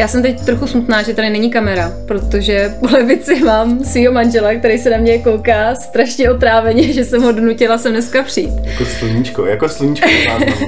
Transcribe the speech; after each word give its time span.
Já 0.00 0.08
jsem 0.08 0.22
teď 0.22 0.40
trochu 0.40 0.66
smutná, 0.66 1.02
že 1.02 1.14
tady 1.14 1.30
není 1.30 1.50
kamera, 1.50 1.92
protože 2.06 2.74
po 2.80 2.86
levici 2.86 3.44
mám 3.44 3.84
svýho 3.84 4.12
manžela, 4.12 4.54
který 4.54 4.78
se 4.78 4.90
na 4.90 4.96
mě 4.96 5.18
kouká 5.18 5.74
strašně 5.74 6.30
otráveně, 6.30 6.92
že 6.92 7.04
jsem 7.04 7.22
ho 7.22 7.32
donutila 7.32 7.78
sem 7.78 7.92
dneska 7.92 8.22
přijít. 8.22 8.54
Jako 8.64 8.84
sluníčko, 8.84 9.46
jako 9.46 9.68
sluníčko. 9.68 10.08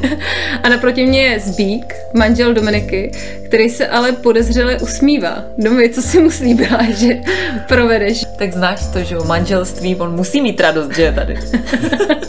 a 0.62 0.68
naproti 0.68 1.06
mě 1.06 1.22
je 1.22 1.40
Zbík, 1.40 1.94
manžel 2.14 2.54
Dominiky, 2.54 3.12
který 3.44 3.70
se 3.70 3.86
ale 3.86 4.12
podezřele 4.12 4.78
usmívá. 4.78 5.44
Domy, 5.58 5.88
co 5.88 6.02
si 6.02 6.20
mu 6.20 6.30
slíbila, 6.30 6.80
že 6.90 7.20
provedeš? 7.68 8.24
Tak 8.38 8.52
znáš 8.52 8.80
to, 8.92 9.04
že 9.04 9.18
o 9.18 9.24
manželství 9.24 9.96
on 9.96 10.16
musí 10.16 10.40
mít 10.40 10.60
radost, 10.60 10.96
že 10.96 11.02
je 11.02 11.12
tady. 11.12 11.38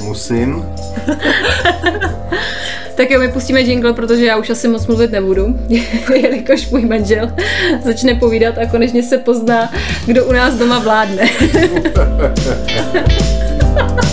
Musím. 0.02 0.66
Tak 2.96 3.12
jo, 3.12 3.20
my 3.20 3.28
pustíme 3.28 3.62
jingle, 3.62 3.94
protože 3.94 4.26
já 4.26 4.38
už 4.38 4.50
asi 4.50 4.68
moc 4.68 4.88
mluvit 4.88 5.12
nebudu, 5.12 5.60
jelikož 6.16 6.70
můj 6.70 6.86
manžel 6.86 7.32
začne 7.84 8.16
povídat 8.16 8.58
a 8.58 8.66
konečně 8.66 9.04
se 9.04 9.18
pozná, 9.18 9.74
kdo 10.06 10.26
u 10.26 10.32
nás 10.32 10.56
doma 10.56 10.80
vládne. 10.80 11.30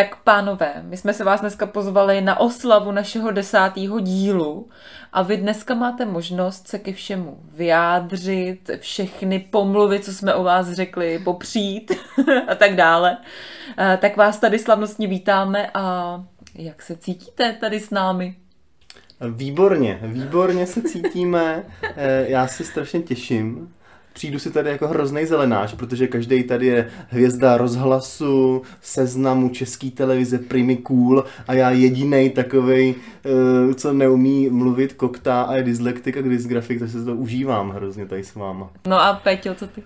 Tak 0.00 0.16
pánové, 0.16 0.82
my 0.82 0.96
jsme 0.96 1.12
se 1.12 1.24
vás 1.24 1.40
dneska 1.40 1.66
pozvali 1.66 2.20
na 2.20 2.40
oslavu 2.40 2.92
našeho 2.92 3.30
desátého 3.30 4.00
dílu 4.00 4.68
a 5.12 5.22
vy 5.22 5.36
dneska 5.36 5.74
máte 5.74 6.06
možnost 6.06 6.68
se 6.68 6.78
ke 6.78 6.92
všemu 6.92 7.40
vyjádřit, 7.52 8.70
všechny 8.78 9.38
pomluvy, 9.38 10.00
co 10.00 10.12
jsme 10.12 10.34
o 10.34 10.42
vás 10.42 10.72
řekli, 10.72 11.18
popřít 11.18 11.92
a 12.48 12.54
tak 12.54 12.76
dále. 12.76 13.18
Eh, 13.78 13.98
tak 14.00 14.16
vás 14.16 14.38
tady 14.38 14.58
slavnostně 14.58 15.06
vítáme 15.06 15.70
a 15.74 16.16
jak 16.54 16.82
se 16.82 16.96
cítíte 16.96 17.52
tady 17.52 17.80
s 17.80 17.90
námi? 17.90 18.36
Výborně, 19.30 20.00
výborně 20.02 20.66
se 20.66 20.82
cítíme. 20.82 21.64
Eh, 21.82 22.24
já 22.28 22.46
se 22.46 22.64
strašně 22.64 23.00
těším 23.00 23.74
přijdu 24.12 24.38
si 24.38 24.50
tady 24.50 24.70
jako 24.70 24.88
hrozný 24.88 25.26
zelenáč, 25.26 25.74
protože 25.74 26.06
každý 26.06 26.42
tady 26.42 26.66
je 26.66 26.90
hvězda 27.08 27.56
rozhlasu, 27.56 28.62
seznamu 28.80 29.48
české 29.48 29.90
televize, 29.90 30.38
primy 30.38 30.76
cool 30.76 31.24
a 31.48 31.54
já 31.54 31.70
jediný 31.70 32.30
takový, 32.30 32.94
eh, 33.24 33.74
co 33.74 33.92
neumí 33.92 34.48
mluvit, 34.48 34.92
koktá 34.92 35.42
a 35.42 35.54
je 35.54 35.62
dyslektik 35.62 36.16
a 36.16 36.22
dysgrafik, 36.22 36.78
takže 36.78 36.98
se 36.98 37.04
to 37.04 37.14
užívám 37.16 37.70
hrozně 37.70 38.06
tady 38.06 38.24
s 38.24 38.34
váma. 38.34 38.70
No 38.86 39.00
a 39.00 39.12
Peťo, 39.12 39.54
co 39.54 39.66
ty? 39.66 39.82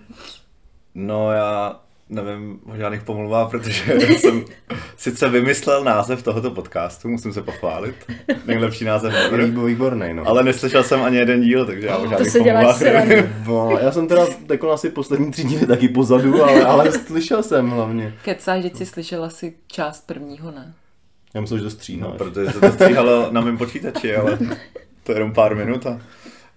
No 0.95 1.31
já 1.31 1.79
nevím 2.09 2.59
o 2.73 2.75
žádných 2.75 3.01
pomluvách, 3.01 3.51
protože 3.51 3.99
jsem 3.99 4.45
sice 4.97 5.29
vymyslel 5.29 5.83
název 5.83 6.23
tohoto 6.23 6.51
podcastu, 6.51 7.07
musím 7.07 7.33
se 7.33 7.41
pochválit. 7.41 7.95
Nejlepší 8.45 8.85
název 8.85 9.13
ever. 9.13 9.45
Výborný, 9.45 10.13
no. 10.13 10.27
Ale 10.27 10.43
neslyšel 10.43 10.83
jsem 10.83 11.03
ani 11.03 11.17
jeden 11.17 11.41
díl, 11.41 11.65
takže 11.65 11.87
já 11.87 11.97
o 11.97 12.07
žádných 12.07 12.33
to 12.33 12.39
pomluvách 12.39 12.81
no, 13.47 13.79
Já 13.81 13.91
jsem 13.91 14.07
teda 14.07 14.25
jako 14.49 14.71
asi 14.71 14.89
poslední 14.89 15.31
tři 15.31 15.43
díly 15.43 15.67
taky 15.67 15.89
pozadu, 15.89 16.43
ale, 16.43 16.65
ale 16.65 16.91
slyšel 16.91 17.43
jsem 17.43 17.69
hlavně. 17.69 18.13
Kecáš, 18.23 18.63
že 18.63 18.69
jsi 18.73 18.85
slyšel 18.85 19.23
asi 19.23 19.53
část 19.67 20.07
prvního, 20.07 20.51
ne? 20.51 20.73
Já 21.33 21.41
myslím, 21.41 21.59
že 21.59 21.63
to 21.63 21.69
stříháš. 21.69 22.01
No, 22.11 22.17
protože 22.17 22.51
se 22.51 22.59
to 22.59 22.71
stříhalo 22.71 23.27
na 23.31 23.41
mém 23.41 23.57
počítači, 23.57 24.15
ale 24.15 24.37
to 25.03 25.11
je 25.11 25.15
jenom 25.15 25.33
pár 25.33 25.55
minut 25.55 25.85
a 25.85 26.01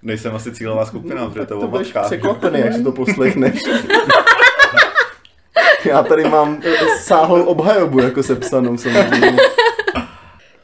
nejsem 0.02 0.34
asi 0.34 0.52
cílová 0.52 0.86
skupina, 0.86 1.26
protože 1.26 1.46
to, 1.46 1.60
to 1.60 1.68
budeš 1.68 1.94
překvapený, 2.06 2.60
jak 2.60 2.74
si 2.74 2.82
to 2.82 2.92
poslechneš. 2.92 3.60
Já 5.88 6.02
tady 6.02 6.24
mám 6.24 6.62
sáhlou 7.00 7.44
obhajobu 7.44 8.00
jako 8.00 8.22
sepsanou 8.22 8.76
samozřejmě. 8.76 9.38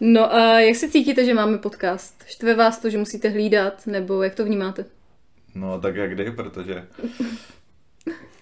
No 0.00 0.34
a 0.34 0.60
jak 0.60 0.76
se 0.76 0.88
cítíte, 0.88 1.24
že 1.24 1.34
máme 1.34 1.58
podcast? 1.58 2.24
Štve 2.26 2.54
vás 2.54 2.78
to, 2.78 2.90
že 2.90 2.98
musíte 2.98 3.28
hlídat, 3.28 3.86
nebo 3.86 4.22
jak 4.22 4.34
to 4.34 4.44
vnímáte? 4.44 4.84
No 5.54 5.80
tak 5.80 5.96
jak 5.96 6.10
kdy, 6.10 6.30
protože 6.30 6.84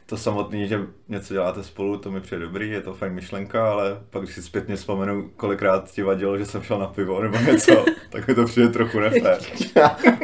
to 0.06 0.16
samotné, 0.16 0.66
že 0.66 0.81
něco 1.09 1.34
děláte 1.34 1.62
spolu, 1.62 1.97
to 1.98 2.10
mi 2.10 2.21
přijde 2.21 2.42
dobrý, 2.42 2.71
je 2.71 2.81
to 2.81 2.94
fajn 2.94 3.12
myšlenka, 3.12 3.71
ale 3.71 3.98
pak 4.10 4.22
když 4.22 4.34
si 4.34 4.42
zpětně 4.42 4.76
vzpomenu, 4.76 5.31
kolikrát 5.37 5.91
ti 5.91 6.03
vadilo, 6.03 6.38
že 6.38 6.47
jsem 6.47 6.62
šel 6.62 6.78
na 6.78 6.87
pivo 6.87 7.22
nebo 7.22 7.38
něco, 7.38 7.84
tak 8.10 8.28
mi 8.28 8.34
to 8.34 8.44
přijde 8.44 8.69
trochu 8.69 9.00
nefér. 9.00 9.38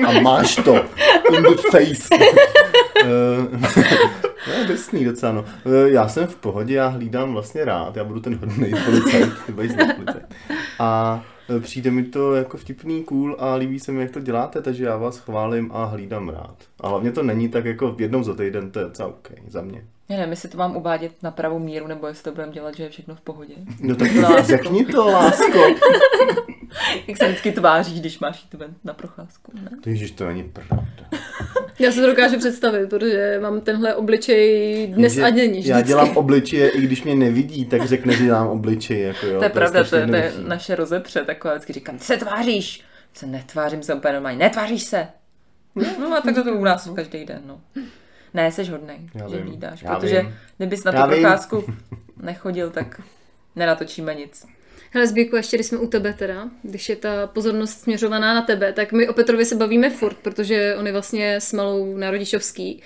A 0.07 0.21
máš 0.21 0.57
to 0.57 0.75
in 1.33 1.43
the 1.43 1.63
face. 1.71 2.09
No, 4.49 4.55
je 4.55 4.65
drsný 4.65 5.05
docela, 5.05 5.33
no. 5.33 5.45
E, 5.67 5.91
já 5.91 6.09
jsem 6.09 6.27
v 6.27 6.37
pohodě, 6.37 6.75
já 6.75 6.87
hlídám 6.87 7.33
vlastně 7.33 7.65
rád, 7.65 7.97
já 7.97 8.05
budu 8.05 8.21
ten 8.21 8.37
hodný 8.37 8.73
policajt, 8.85 9.33
ty 9.47 9.53
policajt. 9.53 10.35
A 10.79 11.23
e, 11.57 11.61
přijde 11.61 11.91
mi 11.91 12.05
to 12.05 12.35
jako 12.35 12.57
vtipný, 12.57 13.05
cool 13.05 13.37
a 13.39 13.55
líbí 13.55 13.81
se 13.81 13.93
mi, 13.93 14.03
jak 14.03 14.11
to 14.11 14.21
děláte, 14.21 14.63
takže 14.63 14.85
já 14.85 14.97
vás 14.97 15.19
chválím 15.19 15.71
a 15.73 15.85
hlídám 15.85 16.29
rád. 16.29 16.57
A 16.81 16.89
hlavně 16.89 17.13
to 17.13 17.23
není 17.23 17.49
tak 17.49 17.65
jako 17.65 17.97
jednou 17.99 18.23
za 18.23 18.35
týden, 18.35 18.71
to 18.71 18.79
je 18.79 18.85
docela 18.85 19.09
OK 19.09 19.29
za 19.49 19.63
mě. 19.63 19.85
Já 20.09 20.17
nevím, 20.17 20.31
jestli 20.31 20.49
to 20.49 20.59
mám 20.59 20.77
uvádět 20.77 21.13
na 21.23 21.31
pravou 21.31 21.59
míru, 21.59 21.87
nebo 21.87 22.07
jestli 22.07 22.25
to 22.25 22.33
budeme 22.33 22.53
dělat, 22.53 22.75
že 22.75 22.83
je 22.83 22.91
všechno 22.91 23.15
v 23.15 23.21
pohodě. 23.21 23.55
No 23.81 23.97
tak 23.97 24.09
řekni 24.45 24.85
to, 24.85 25.07
lásko. 25.07 25.59
Jak 27.07 27.17
se 27.17 27.29
vždycky 27.29 27.53
tváříš, 27.53 28.01
když 28.01 28.19
máš 28.19 28.43
jít 28.43 28.55
ven 28.55 28.75
na 28.85 28.93
procházku, 28.93 29.53
ne? 29.55 29.71
Ježiš, 29.87 30.11
to 30.11 30.27
není 30.27 30.43
pravda. 30.45 31.19
Já 31.79 31.93
se 31.93 32.01
to 32.01 32.07
dokážu 32.07 32.39
představit, 32.39 32.91
protože 32.91 33.39
mám 33.43 33.61
tenhle 33.61 33.95
obličej 33.95 34.87
dnes 34.87 35.19
a 35.19 35.31
denní. 35.31 35.67
Já 35.67 35.81
dělám 35.81 36.17
obličeje, 36.17 36.71
i 36.71 36.81
když 36.81 37.03
mě 37.03 37.15
nevidí, 37.15 37.65
tak 37.65 37.87
řekne, 37.87 38.13
že 38.13 38.25
dělám 38.25 38.49
obličej. 38.49 39.03
Jako 39.03 39.27
jo, 39.27 39.39
to 39.39 39.45
je 39.45 39.51
to 39.51 39.55
pravda, 39.55 39.85
to 39.85 39.97
je, 39.97 40.07
to 40.07 40.17
je 40.17 40.33
naše 40.47 40.75
rozepře, 40.75 41.25
taková 41.25 41.55
vždycky 41.55 41.73
říkám, 41.73 41.99
ty 41.99 42.05
se 42.05 42.17
tváříš. 42.17 42.85
Se 43.13 43.27
netvářím 43.27 43.83
se 43.83 43.95
úplně 43.95 44.13
normálně, 44.13 44.39
netváříš 44.39 44.83
se. 44.83 45.09
No 46.01 46.17
a 46.17 46.21
tak 46.21 46.35
to 46.35 46.53
u 46.55 46.65
nás 46.65 46.91
každý 46.95 47.25
den, 47.25 47.43
no. 47.47 47.61
Ne, 48.35 48.53
jsi 48.53 48.65
hodnej, 48.65 48.99
já 49.15 49.29
že 49.29 49.37
vím, 49.37 49.61
protože 49.89 50.21
vím. 50.21 50.35
kdybys 50.57 50.85
na 50.85 50.93
tu 50.93 51.09
procházku 51.09 51.65
nechodil, 52.23 52.71
tak 52.71 53.01
nenatočíme 53.57 54.15
nic. 54.15 54.47
Hele, 54.91 55.07
Zběku, 55.07 55.37
ještě 55.37 55.57
když 55.57 55.67
jsme 55.67 55.79
u 55.79 55.87
tebe 55.87 56.15
teda, 56.19 56.49
když 56.63 56.89
je 56.89 56.97
ta 56.97 57.27
pozornost 57.27 57.81
směřovaná 57.81 58.35
na 58.35 58.43
tebe, 58.43 58.73
tak 58.73 58.93
my 58.93 59.09
o 59.09 59.13
Petrovi 59.13 59.45
se 59.45 59.55
bavíme 59.55 59.91
furt, 59.91 60.17
protože 60.17 60.77
on 60.79 60.87
je 60.87 60.93
vlastně 60.93 61.37
s 61.37 61.53
malou 61.53 61.97
na 61.97 62.11
rodičovský. 62.11 62.83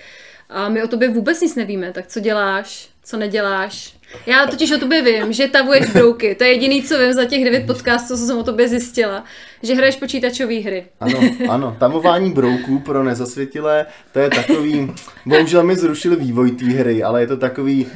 A 0.49 0.69
my 0.69 0.83
o 0.83 0.87
tobě 0.87 1.09
vůbec 1.09 1.41
nic 1.41 1.55
nevíme, 1.55 1.93
tak 1.93 2.07
co 2.07 2.19
děláš, 2.19 2.89
co 3.03 3.17
neděláš? 3.17 3.95
Já 4.25 4.47
totiž 4.47 4.71
o 4.71 4.77
tobě 4.77 5.01
vím, 5.01 5.33
že 5.33 5.47
tavuješ 5.47 5.89
brouky. 5.89 6.35
To 6.35 6.43
je 6.43 6.49
jediný, 6.49 6.83
co 6.83 6.97
vím 6.97 7.13
za 7.13 7.25
těch 7.25 7.43
devět 7.43 7.67
podcastů, 7.67 8.17
co 8.17 8.25
jsem 8.25 8.37
o 8.37 8.43
tobě 8.43 8.67
zjistila. 8.67 9.23
Že 9.63 9.75
hraješ 9.75 9.95
počítačové 9.95 10.59
hry. 10.59 10.85
Ano, 10.99 11.19
ano. 11.49 11.75
Tamování 11.79 12.31
brouků 12.31 12.79
pro 12.79 13.03
nezasvětilé, 13.03 13.85
to 14.11 14.19
je 14.19 14.29
takový... 14.29 14.91
Bohužel 15.25 15.63
mi 15.63 15.75
zrušili 15.75 16.15
vývoj 16.15 16.51
té 16.51 16.65
hry, 16.65 17.03
ale 17.03 17.21
je 17.21 17.27
to 17.27 17.37
takový 17.37 17.87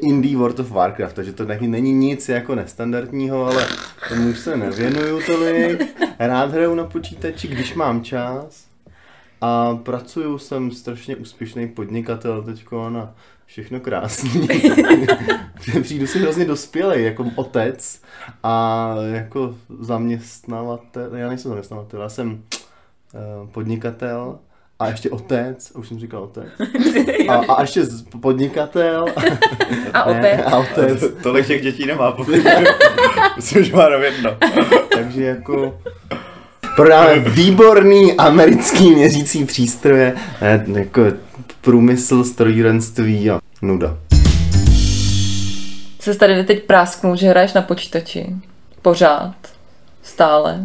indie 0.00 0.36
World 0.36 0.60
of 0.60 0.70
Warcraft, 0.70 1.16
takže 1.16 1.32
to 1.32 1.44
není 1.60 1.92
nic 1.92 2.28
jako 2.28 2.54
nestandardního, 2.54 3.46
ale 3.46 3.66
tomu 4.08 4.30
už 4.30 4.38
se 4.38 4.56
nevěnuju 4.56 5.20
tolik. 5.26 5.96
Rád 6.18 6.52
hraju 6.52 6.74
na 6.74 6.84
počítači, 6.84 7.48
když 7.48 7.74
mám 7.74 8.04
čas. 8.04 8.66
A 9.40 9.74
pracuju, 9.82 10.38
jsem 10.38 10.70
strašně 10.70 11.16
úspěšný 11.16 11.68
podnikatel 11.68 12.42
teďko 12.42 12.90
na 12.90 13.14
všechno 13.46 13.80
krásný. 13.80 14.48
Přijdu 15.82 16.06
si 16.06 16.18
hrozně 16.18 16.44
dospělý, 16.44 17.04
jako 17.04 17.26
otec 17.34 18.00
a 18.42 18.94
jako 19.12 19.54
zaměstnavatel, 19.80 21.16
já 21.16 21.28
nejsem 21.28 21.48
zaměstnavatel, 21.48 22.02
já 22.02 22.08
jsem 22.08 22.32
uh, 22.32 23.48
podnikatel 23.48 24.38
a 24.78 24.88
ještě 24.88 25.10
otec, 25.10 25.72
už 25.74 25.88
jsem 25.88 25.98
říkal 25.98 26.22
otec. 26.22 26.44
A, 27.28 27.34
a 27.34 27.60
ještě 27.60 27.82
podnikatel. 28.20 29.06
A 29.94 30.04
otec. 30.10 30.40
a 30.46 30.58
otec. 30.58 31.00
To, 31.00 31.08
tolik 31.22 31.46
těch 31.46 31.62
dětí 31.62 31.86
nemá, 31.86 32.16
myslím, 33.36 33.64
že 33.64 33.76
má 33.76 33.88
jedno. 33.88 34.36
Takže 34.94 35.24
jako 35.24 35.78
prodáme 36.76 37.18
výborný 37.18 38.12
americký 38.12 38.90
měřící 38.94 39.44
přístroje, 39.44 40.14
jako 40.66 41.02
průmysl, 41.60 42.24
strojírenství 42.24 43.30
a 43.30 43.38
nuda. 43.62 43.96
Se 46.00 46.14
tady 46.14 46.44
teď 46.44 46.62
prásknu, 46.62 47.16
že 47.16 47.26
hraješ 47.28 47.52
na 47.52 47.62
počítači. 47.62 48.26
Pořád. 48.82 49.34
Stále. 50.02 50.60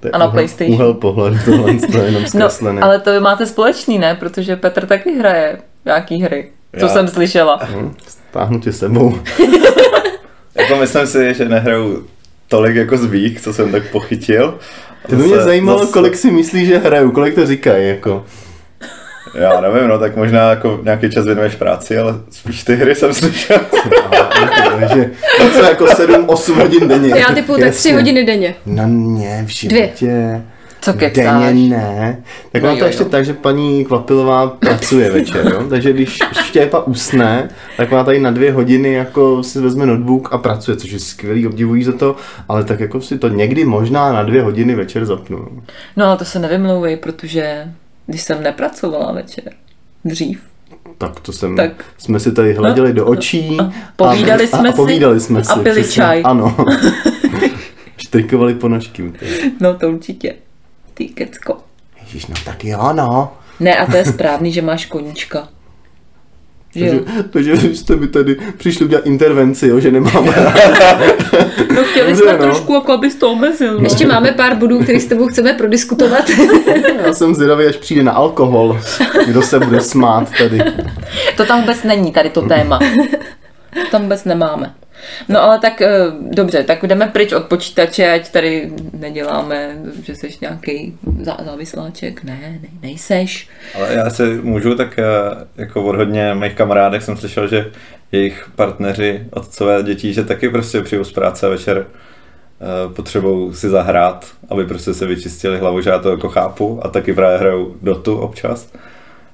To 0.00 0.06
je 0.08 0.10
A 0.10 0.18
na 0.18 0.24
úhel- 0.26 0.32
PlayStation. 0.32 0.74
Úhel 0.74 0.94
pohledu, 0.94 1.36
tohle 1.44 1.74
to 1.74 1.98
je 1.98 2.04
jenom 2.04 2.22
No, 2.22 2.28
zkreslené. 2.28 2.80
ale 2.80 2.98
to 3.00 3.12
vy 3.12 3.20
máte 3.20 3.46
společný, 3.46 3.98
ne? 3.98 4.14
Protože 4.14 4.56
Petr 4.56 4.86
taky 4.86 5.18
hraje 5.18 5.58
nějaký 5.84 6.22
hry. 6.22 6.48
Co 6.78 6.86
Já- 6.86 6.92
jsem 6.92 7.08
slyšela. 7.08 7.60
Hm, 7.62 7.94
Stáhnu 8.30 8.60
tě 8.60 8.72
sebou. 8.72 9.18
Jako 10.54 10.76
myslím 10.76 11.06
si, 11.06 11.34
že 11.34 11.48
nehraju 11.48 12.06
tolik 12.48 12.76
jako 12.76 12.96
zbík, 12.96 13.40
co 13.40 13.52
jsem 13.52 13.72
tak 13.72 13.90
pochytil. 13.90 14.58
To 15.08 15.16
by 15.16 15.22
mě 15.22 15.36
zajímalo, 15.36 15.78
zase- 15.78 15.92
kolik 15.92 16.16
si 16.16 16.30
myslíš, 16.30 16.68
že 16.68 16.78
hraju, 16.78 17.10
kolik 17.10 17.34
to 17.34 17.46
říkají, 17.46 17.88
jako. 17.88 18.24
Já 19.40 19.60
nevím, 19.60 19.88
no 19.88 19.98
tak 19.98 20.16
možná 20.16 20.50
jako 20.50 20.80
nějaký 20.82 21.10
čas 21.10 21.24
věnuješ 21.24 21.54
práci, 21.54 21.98
ale 21.98 22.14
spíš 22.30 22.64
ty 22.64 22.76
hry 22.76 22.94
jsem 22.94 23.14
slyšel. 23.14 23.58
Takže 24.80 25.10
něco 25.44 25.62
jako 25.62 25.84
7-8 25.84 26.54
hodin 26.54 26.88
denně. 26.88 27.14
Já 27.16 27.34
typu 27.34 27.52
tak 27.52 27.60
tři 27.60 27.66
Jasně. 27.66 27.94
hodiny 27.94 28.24
denně. 28.24 28.54
No 28.66 28.82
ne, 28.86 29.44
v 29.46 29.48
životě. 29.48 30.42
Co 30.80 30.92
kecáš? 30.92 31.44
Denně 31.44 31.68
ne. 31.76 32.22
Tak 32.52 32.62
No 32.62 32.68
no 32.68 32.74
to 32.76 32.80
jo, 32.80 32.86
ještě 32.86 33.02
jo. 33.02 33.08
tak, 33.08 33.24
že 33.24 33.34
paní 33.34 33.84
Kvapilová 33.84 34.46
pracuje 34.46 35.10
večer, 35.10 35.46
jo? 35.52 35.62
Takže 35.70 35.92
když 35.92 36.18
Štěpa 36.44 36.78
usne, 36.80 37.48
tak 37.76 37.90
má 37.90 38.04
tady 38.04 38.18
na 38.20 38.30
dvě 38.30 38.52
hodiny 38.52 38.92
jako 38.92 39.42
si 39.42 39.60
vezme 39.60 39.86
notebook 39.86 40.28
a 40.32 40.38
pracuje, 40.38 40.76
což 40.76 40.90
je 40.90 40.98
skvělý, 40.98 41.46
obdivují 41.46 41.84
za 41.84 41.92
to, 41.92 42.16
ale 42.48 42.64
tak 42.64 42.80
jako 42.80 43.00
si 43.00 43.18
to 43.18 43.28
někdy 43.28 43.64
možná 43.64 44.12
na 44.12 44.22
dvě 44.22 44.42
hodiny 44.42 44.74
večer 44.74 45.04
zapnu. 45.06 45.48
No 45.96 46.06
ale 46.06 46.16
to 46.16 46.24
se 46.24 46.38
nevymlouvej, 46.38 46.96
protože 46.96 47.64
když 48.08 48.22
jsem 48.22 48.42
nepracovala 48.42 49.12
večer, 49.12 49.52
dřív, 50.04 50.42
Tak 50.98 51.20
to 51.20 51.32
jsem, 51.32 51.56
Tak. 51.56 51.84
jsme 51.98 52.20
si 52.20 52.32
tady 52.32 52.54
hleděli 52.54 52.92
do 52.92 53.06
očí 53.06 53.56
a 53.60 53.72
povídali 53.96 54.44
a, 54.44 54.46
jsme 54.46 54.68
a, 54.68 54.72
a 54.72 54.72
si 54.72 54.76
povídali 54.76 55.20
jsme 55.20 55.40
a 55.40 55.44
si, 55.44 55.60
pili 55.60 55.82
přesně. 55.82 55.94
čaj. 55.94 56.22
Ano. 56.24 56.56
Štrikovali 57.96 58.54
ponožky. 58.54 59.12
no 59.60 59.74
to 59.78 59.88
určitě. 59.90 60.34
Ty 60.94 61.04
kecko. 61.08 61.56
Ježíš, 62.02 62.26
no 62.26 62.34
tak 62.44 62.64
jo, 62.64 62.92
no. 62.92 63.32
Ne, 63.60 63.76
a 63.78 63.86
to 63.90 63.96
je 63.96 64.04
správný, 64.04 64.52
že 64.52 64.62
máš 64.62 64.86
koníčka. 64.86 65.48
Že 66.74 66.86
jo? 66.86 67.00
Takže, 67.30 67.52
takže 67.52 67.74
jste 67.74 67.96
mi 67.96 68.06
tady 68.06 68.36
přišli 68.56 68.84
udělat 68.84 69.06
intervenci, 69.06 69.68
jo, 69.68 69.80
že 69.80 69.90
nemáme 69.90 70.34
No 71.74 71.84
chtěli 71.84 72.16
jsme 72.16 72.32
no. 72.32 72.38
trošku, 72.38 72.74
jako 72.74 72.92
abys 72.92 73.14
to 73.14 73.32
omezil. 73.32 73.74
No. 73.74 73.84
Ještě 73.84 74.06
máme 74.06 74.32
pár 74.32 74.56
bodů, 74.56 74.78
které 74.82 75.00
s 75.00 75.06
tebou 75.06 75.26
chceme 75.26 75.52
prodiskutovat. 75.52 76.30
Já 77.06 77.12
jsem 77.12 77.34
zvědavý, 77.34 77.66
až 77.66 77.76
přijde 77.76 78.02
na 78.02 78.12
alkohol, 78.12 78.80
kdo 79.26 79.42
se 79.42 79.58
bude 79.58 79.80
smát 79.80 80.30
tady. 80.38 80.58
To 81.36 81.44
tam 81.44 81.60
vůbec 81.60 81.82
není, 81.82 82.12
tady 82.12 82.30
to 82.30 82.42
téma. 82.42 82.78
To 83.74 83.90
tam 83.90 84.02
vůbec 84.02 84.24
nemáme. 84.24 84.74
No 85.28 85.42
ale 85.42 85.58
tak 85.58 85.82
eh, 85.82 85.90
dobře, 86.20 86.62
tak 86.64 86.82
jdeme 86.86 87.06
pryč 87.06 87.32
od 87.32 87.44
počítače, 87.44 88.12
ať 88.12 88.30
tady 88.30 88.72
neděláme, 88.92 89.76
že 90.02 90.14
jsi 90.14 90.30
nějaký 90.40 90.98
zá- 91.22 91.44
závisláček. 91.44 92.24
Ne, 92.24 92.38
ne, 92.62 92.68
nejseš. 92.82 93.48
Ale 93.74 93.94
já 93.94 94.10
se 94.10 94.26
můžu, 94.42 94.74
tak 94.74 94.98
eh, 94.98 95.04
jako 95.56 95.84
od 95.84 95.96
hodně 95.96 96.34
mých 96.34 96.54
kamarádek 96.54 97.02
jsem 97.02 97.16
slyšel, 97.16 97.48
že 97.48 97.70
jejich 98.12 98.50
partneři, 98.56 99.26
otcové 99.30 99.82
dětí, 99.82 100.12
že 100.12 100.24
taky 100.24 100.48
prostě 100.48 100.82
přijou 100.82 101.04
z 101.04 101.12
práce 101.12 101.46
a 101.46 101.50
večer 101.50 101.86
eh, 101.86 102.94
potřebují 102.94 103.54
si 103.54 103.68
zahrát, 103.68 104.26
aby 104.48 104.66
prostě 104.66 104.94
se 104.94 105.06
vyčistili 105.06 105.58
hlavu, 105.58 105.80
že 105.80 105.90
já 105.90 105.98
to 105.98 106.10
jako 106.10 106.28
chápu 106.28 106.80
a 106.82 106.88
taky 106.88 107.12
právě 107.12 107.38
hrajou 107.38 107.74
dotu 107.82 108.18
občas, 108.18 108.72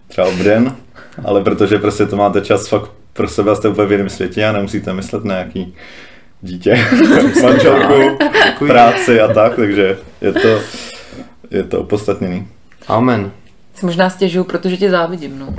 třeba 0.08 0.26
obden, 0.26 0.76
ale 1.25 1.44
protože 1.44 1.78
prostě 1.78 2.06
to 2.06 2.16
máte 2.16 2.40
čas 2.40 2.69
fakt 2.69 2.90
pro 3.12 3.28
sebe 3.28 3.50
a 3.50 3.55
jste 3.55 3.69
úplně 3.69 3.87
v 3.87 3.93
jiném 3.93 4.08
světě 4.08 4.46
a 4.46 4.52
nemusíte 4.52 4.93
myslet 4.93 5.25
na 5.25 5.34
nějaký 5.34 5.75
dítě, 6.43 6.87
manželku, 7.43 8.19
práci 8.66 9.20
a 9.20 9.32
tak, 9.34 9.56
takže 9.56 9.96
je 10.20 10.32
to, 10.32 10.61
je 11.50 11.62
to 11.62 11.81
opodstatněný. 11.81 12.49
Amen. 12.88 13.31
Si 13.75 13.87
možná 13.87 14.11
stěžuju, 14.11 14.44
protože 14.44 14.76
tě 14.76 14.90
závidím, 14.90 15.38
no. 15.38 15.55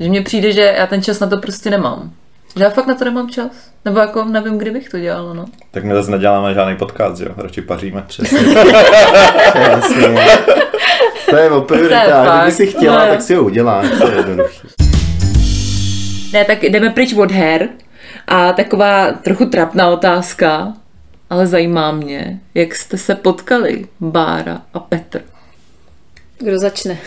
Že 0.00 0.08
mně 0.08 0.22
přijde, 0.22 0.52
že 0.52 0.74
já 0.78 0.86
ten 0.86 1.02
čas 1.02 1.20
na 1.20 1.26
to 1.26 1.36
prostě 1.38 1.70
nemám. 1.70 2.10
Že 2.56 2.64
já 2.64 2.70
fakt 2.70 2.86
na 2.86 2.94
to 2.94 3.04
nemám 3.04 3.28
čas. 3.30 3.50
Nebo 3.84 3.98
jako 3.98 4.24
nevím, 4.24 4.58
kdy 4.58 4.70
bych 4.70 4.88
to 4.88 4.98
dělala, 4.98 5.34
no. 5.34 5.44
Tak 5.70 5.84
my 5.84 5.94
zase 5.94 6.10
neděláme 6.10 6.54
žádný 6.54 6.76
podcast, 6.76 7.20
jo? 7.22 7.28
Radši 7.36 7.62
paříme. 7.62 8.04
Přesně. 8.06 8.38
Přesně. 9.80 10.38
To 11.30 11.36
je 11.36 11.50
o 11.50 11.60
prioritách. 11.60 12.36
Kdyby 12.42 12.52
si 12.56 12.66
chtěla, 12.66 13.04
No. 13.06 13.10
tak 13.12 13.22
si 13.22 13.34
ho 13.34 13.42
uděláš. 13.44 13.86
To 13.98 14.08
je 14.10 14.16
jednoduché. 14.16 14.68
Ne, 16.32 16.44
tak 16.44 16.62
jdeme 16.62 16.90
pryč 16.90 17.12
od 17.12 17.30
her. 17.30 17.68
A 18.26 18.52
taková 18.52 19.12
trochu 19.12 19.46
trapná 19.46 19.90
otázka, 19.90 20.72
ale 21.30 21.46
zajímá 21.46 21.92
mě, 21.92 22.40
jak 22.54 22.74
jste 22.74 22.98
se 22.98 23.14
potkali, 23.14 23.86
Bára 24.00 24.62
a 24.74 24.78
Petr. 24.78 25.22
Kdo 26.38 26.58
začne? 26.58 26.98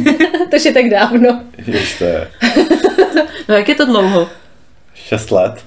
to 0.50 0.56
je 0.68 0.72
tak 0.72 0.88
dávno. 0.90 1.40
Ještě 1.66 2.28
No 3.48 3.54
jak 3.54 3.68
je 3.68 3.74
to 3.74 3.86
dlouho? 3.86 4.28
6 4.94 5.30
let. 5.30 5.64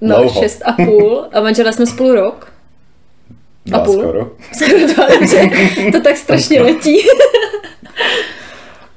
No, 0.00 0.16
Dlouho. 0.16 0.40
šest 0.42 0.62
a 0.64 0.72
půl. 0.72 1.24
A 1.32 1.40
manžela 1.40 1.72
jsme 1.72 1.86
spolu 1.86 2.14
rok. 2.14 2.52
Dva 3.66 3.78
půl. 3.84 4.00
skoro. 4.02 4.30
Skoro 4.52 4.86
dva, 4.94 5.06
to 5.92 6.00
tak 6.00 6.16
strašně 6.16 6.62
letí. 6.62 6.96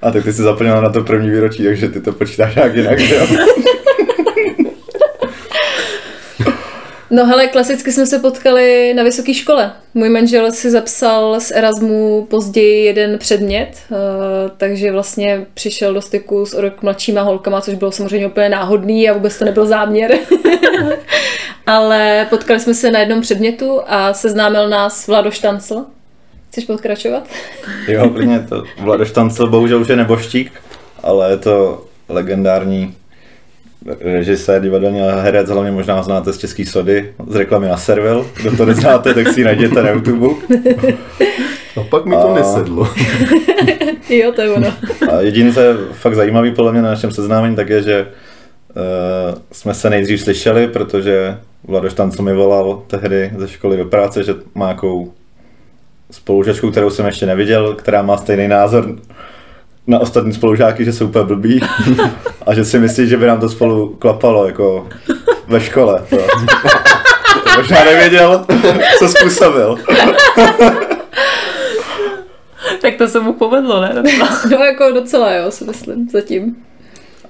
A 0.05 0.11
tak 0.11 0.23
ty 0.23 0.33
jsi 0.33 0.41
zapomněla 0.41 0.81
na 0.81 0.89
to 0.89 1.03
první 1.03 1.29
výročí, 1.29 1.63
takže 1.63 1.89
ty 1.89 2.01
to 2.01 2.11
počítáš 2.11 2.55
nějak 2.55 2.75
jinak, 2.75 2.99
jo? 2.99 3.27
No 7.11 7.25
hele, 7.25 7.47
klasicky 7.47 7.91
jsme 7.91 8.05
se 8.05 8.19
potkali 8.19 8.93
na 8.93 9.03
vysoké 9.03 9.33
škole. 9.33 9.71
Můj 9.93 10.09
manžel 10.09 10.51
si 10.51 10.71
zapsal 10.71 11.39
z 11.39 11.51
Erasmu 11.51 12.27
později 12.29 12.85
jeden 12.85 13.17
předmět, 13.17 13.69
eh, 13.91 13.95
takže 14.57 14.91
vlastně 14.91 15.45
přišel 15.53 15.93
do 15.93 16.01
styku 16.01 16.45
s 16.45 16.53
rok 16.53 16.81
mladšíma 16.81 17.21
holkama, 17.21 17.61
což 17.61 17.73
bylo 17.73 17.91
samozřejmě 17.91 18.27
úplně 18.27 18.49
náhodný 18.49 19.09
a 19.09 19.13
vůbec 19.13 19.37
to 19.39 19.45
nebyl 19.45 19.65
záměr. 19.65 20.17
Ale 21.67 22.27
potkali 22.29 22.59
jsme 22.59 22.73
se 22.73 22.91
na 22.91 22.99
jednom 22.99 23.21
předmětu 23.21 23.81
a 23.87 24.13
seznámil 24.13 24.69
nás 24.69 25.07
Vlado 25.07 25.31
Štancl. 25.31 25.85
Chceš 26.55 26.65
pokračovat? 26.65 27.23
Jo, 27.87 28.09
plně 28.09 28.39
to. 28.39 28.63
Vlado 28.81 29.05
Štancel 29.05 29.47
bohužel 29.47 29.81
už 29.81 29.87
je 29.87 29.95
neboštík, 29.95 30.51
ale 31.03 31.31
je 31.31 31.37
to 31.37 31.85
legendární 32.09 32.95
režisér, 34.01 34.61
divadelní 34.61 34.99
herec, 34.99 35.49
hlavně 35.49 35.71
možná 35.71 36.03
znáte 36.03 36.33
z 36.33 36.37
Český 36.37 36.65
sody, 36.65 37.13
z 37.27 37.35
reklamy 37.35 37.67
na 37.67 37.77
Servil. 37.77 38.27
Kdo 38.35 38.57
to 38.57 38.65
neznáte, 38.65 39.13
tak 39.13 39.27
si 39.27 39.39
ji 39.39 39.43
najděte 39.43 39.83
na 39.83 39.89
YouTube. 39.89 40.35
A 41.77 41.83
pak 41.89 42.05
mi 42.05 42.15
to 42.15 42.29
A- 42.29 42.33
nesedlo. 42.33 42.87
Jo, 44.09 44.31
to 44.31 44.41
je 44.41 44.49
ono. 44.49 44.73
A 45.11 45.21
jediné, 45.21 45.53
co 45.53 45.59
je 45.59 45.73
fakt 45.91 46.15
zajímavý 46.15 46.51
podle 46.51 46.71
mě 46.71 46.81
na 46.81 46.89
našem 46.89 47.11
seznámení, 47.11 47.55
tak 47.55 47.69
je, 47.69 47.81
že 47.81 48.07
uh, 48.07 49.39
jsme 49.51 49.73
se 49.73 49.89
nejdřív 49.89 50.21
slyšeli, 50.21 50.67
protože 50.67 51.37
Vlado 51.63 51.89
Štancl 51.89 52.21
mi 52.21 52.33
volal 52.33 52.83
tehdy 52.87 53.31
ze 53.37 53.47
školy 53.47 53.77
do 53.77 53.85
práce, 53.85 54.23
že 54.23 54.35
má 54.55 54.65
nějakou 54.65 55.13
spolužačku, 56.11 56.71
kterou 56.71 56.89
jsem 56.89 57.05
ještě 57.05 57.25
neviděl, 57.25 57.73
která 57.73 58.01
má 58.01 58.17
stejný 58.17 58.47
názor 58.47 58.95
na 59.87 59.99
ostatní 59.99 60.33
spolužáky, 60.33 60.85
že 60.85 60.93
jsou 60.93 61.05
úplně 61.05 61.25
blbí 61.25 61.61
a 62.45 62.53
že 62.53 62.65
si 62.65 62.79
myslí, 62.79 63.07
že 63.07 63.17
by 63.17 63.25
nám 63.25 63.39
to 63.39 63.49
spolu 63.49 63.95
klapalo 63.99 64.47
jako 64.47 64.87
ve 65.47 65.59
škole. 65.61 66.03
To, 66.09 66.17
to 67.43 67.49
možná 67.57 67.83
nevěděl, 67.83 68.45
co 68.99 69.09
způsobil. 69.09 69.77
Tak 72.81 72.95
to 72.95 73.07
se 73.07 73.19
mu 73.19 73.33
povedlo, 73.33 73.81
ne? 73.81 74.03
No 74.51 74.57
jako 74.57 74.91
docela 74.91 75.33
jo, 75.33 75.51
si 75.51 75.65
myslím, 75.65 76.09
zatím. 76.09 76.55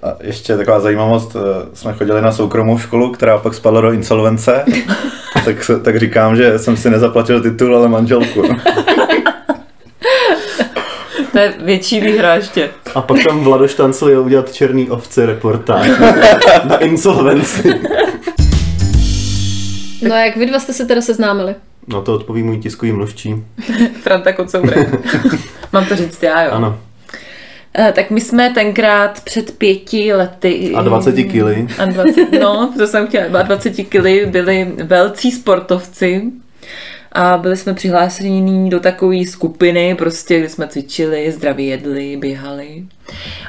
A 0.03 0.15
ještě 0.22 0.58
taková 0.58 0.79
zajímavost, 0.79 1.36
eh, 1.36 1.70
jsme 1.74 1.94
chodili 1.94 2.22
na 2.22 2.32
soukromou 2.32 2.77
školu, 2.77 3.12
která 3.12 3.38
pak 3.38 3.53
spadla 3.53 3.82
do 3.82 3.91
insolvence, 3.91 4.65
tak, 5.45 5.71
tak 5.83 5.99
říkám, 5.99 6.35
že 6.35 6.59
jsem 6.59 6.77
si 6.77 6.89
nezaplatil 6.89 7.41
titul, 7.41 7.77
ale 7.77 7.87
manželku. 7.87 8.43
To 11.31 11.39
je 11.41 11.53
větší 11.63 12.01
výhra 12.01 12.35
ještě. 12.35 12.69
A 12.95 13.01
pak 13.01 13.17
tam 13.27 13.39
Vlado 13.43 13.67
Štancel 13.67 14.09
jel 14.09 14.21
udělat 14.21 14.53
černý 14.53 14.89
ovce 14.89 15.25
reportáž 15.25 15.89
na 16.63 16.77
insolvenci. 16.77 17.73
No 20.01 20.15
a 20.15 20.17
jak 20.17 20.37
vy 20.37 20.45
dva 20.45 20.59
jste 20.59 20.73
se 20.73 20.85
teda 20.85 21.01
seznámili? 21.01 21.55
No 21.87 22.01
to 22.01 22.13
odpoví 22.13 22.43
můj 22.43 22.57
tiskový 22.57 22.91
mluvčí. 22.91 23.35
Franta 24.01 24.33
Kocourek. 24.33 24.89
Mám 25.73 25.85
to 25.85 25.95
říct 25.95 26.23
já, 26.23 26.43
jo. 26.43 26.51
Ano. 26.51 26.79
Eh, 27.77 27.91
Tak 27.96 28.12
my 28.12 28.22
jsme 28.22 28.50
tenkrát 28.53 29.22
před 29.22 29.58
pěti 29.58 30.13
lety... 30.13 30.72
A 30.75 30.82
20 30.82 31.24
kily. 31.24 31.67
A 31.79 31.86
20, 31.86 32.32
no, 32.41 32.74
to 32.77 32.88
jsem 32.88 33.08
chtěla. 33.08 33.41
20 33.41 33.70
kily 33.70 34.25
byli 34.25 34.72
velcí 34.84 35.32
sportovci 35.32 36.22
a 37.12 37.38
byli 37.38 37.58
jsme 37.58 37.74
přihlášení 37.74 38.70
do 38.70 38.79
takové 38.79 39.25
skupiny, 39.25 39.96
prostě, 39.96 40.39
kde 40.39 40.50
jsme 40.50 40.67
cvičili, 40.67 41.32
zdravě 41.32 41.65
jedli, 41.65 42.17
běhali. 42.17 42.84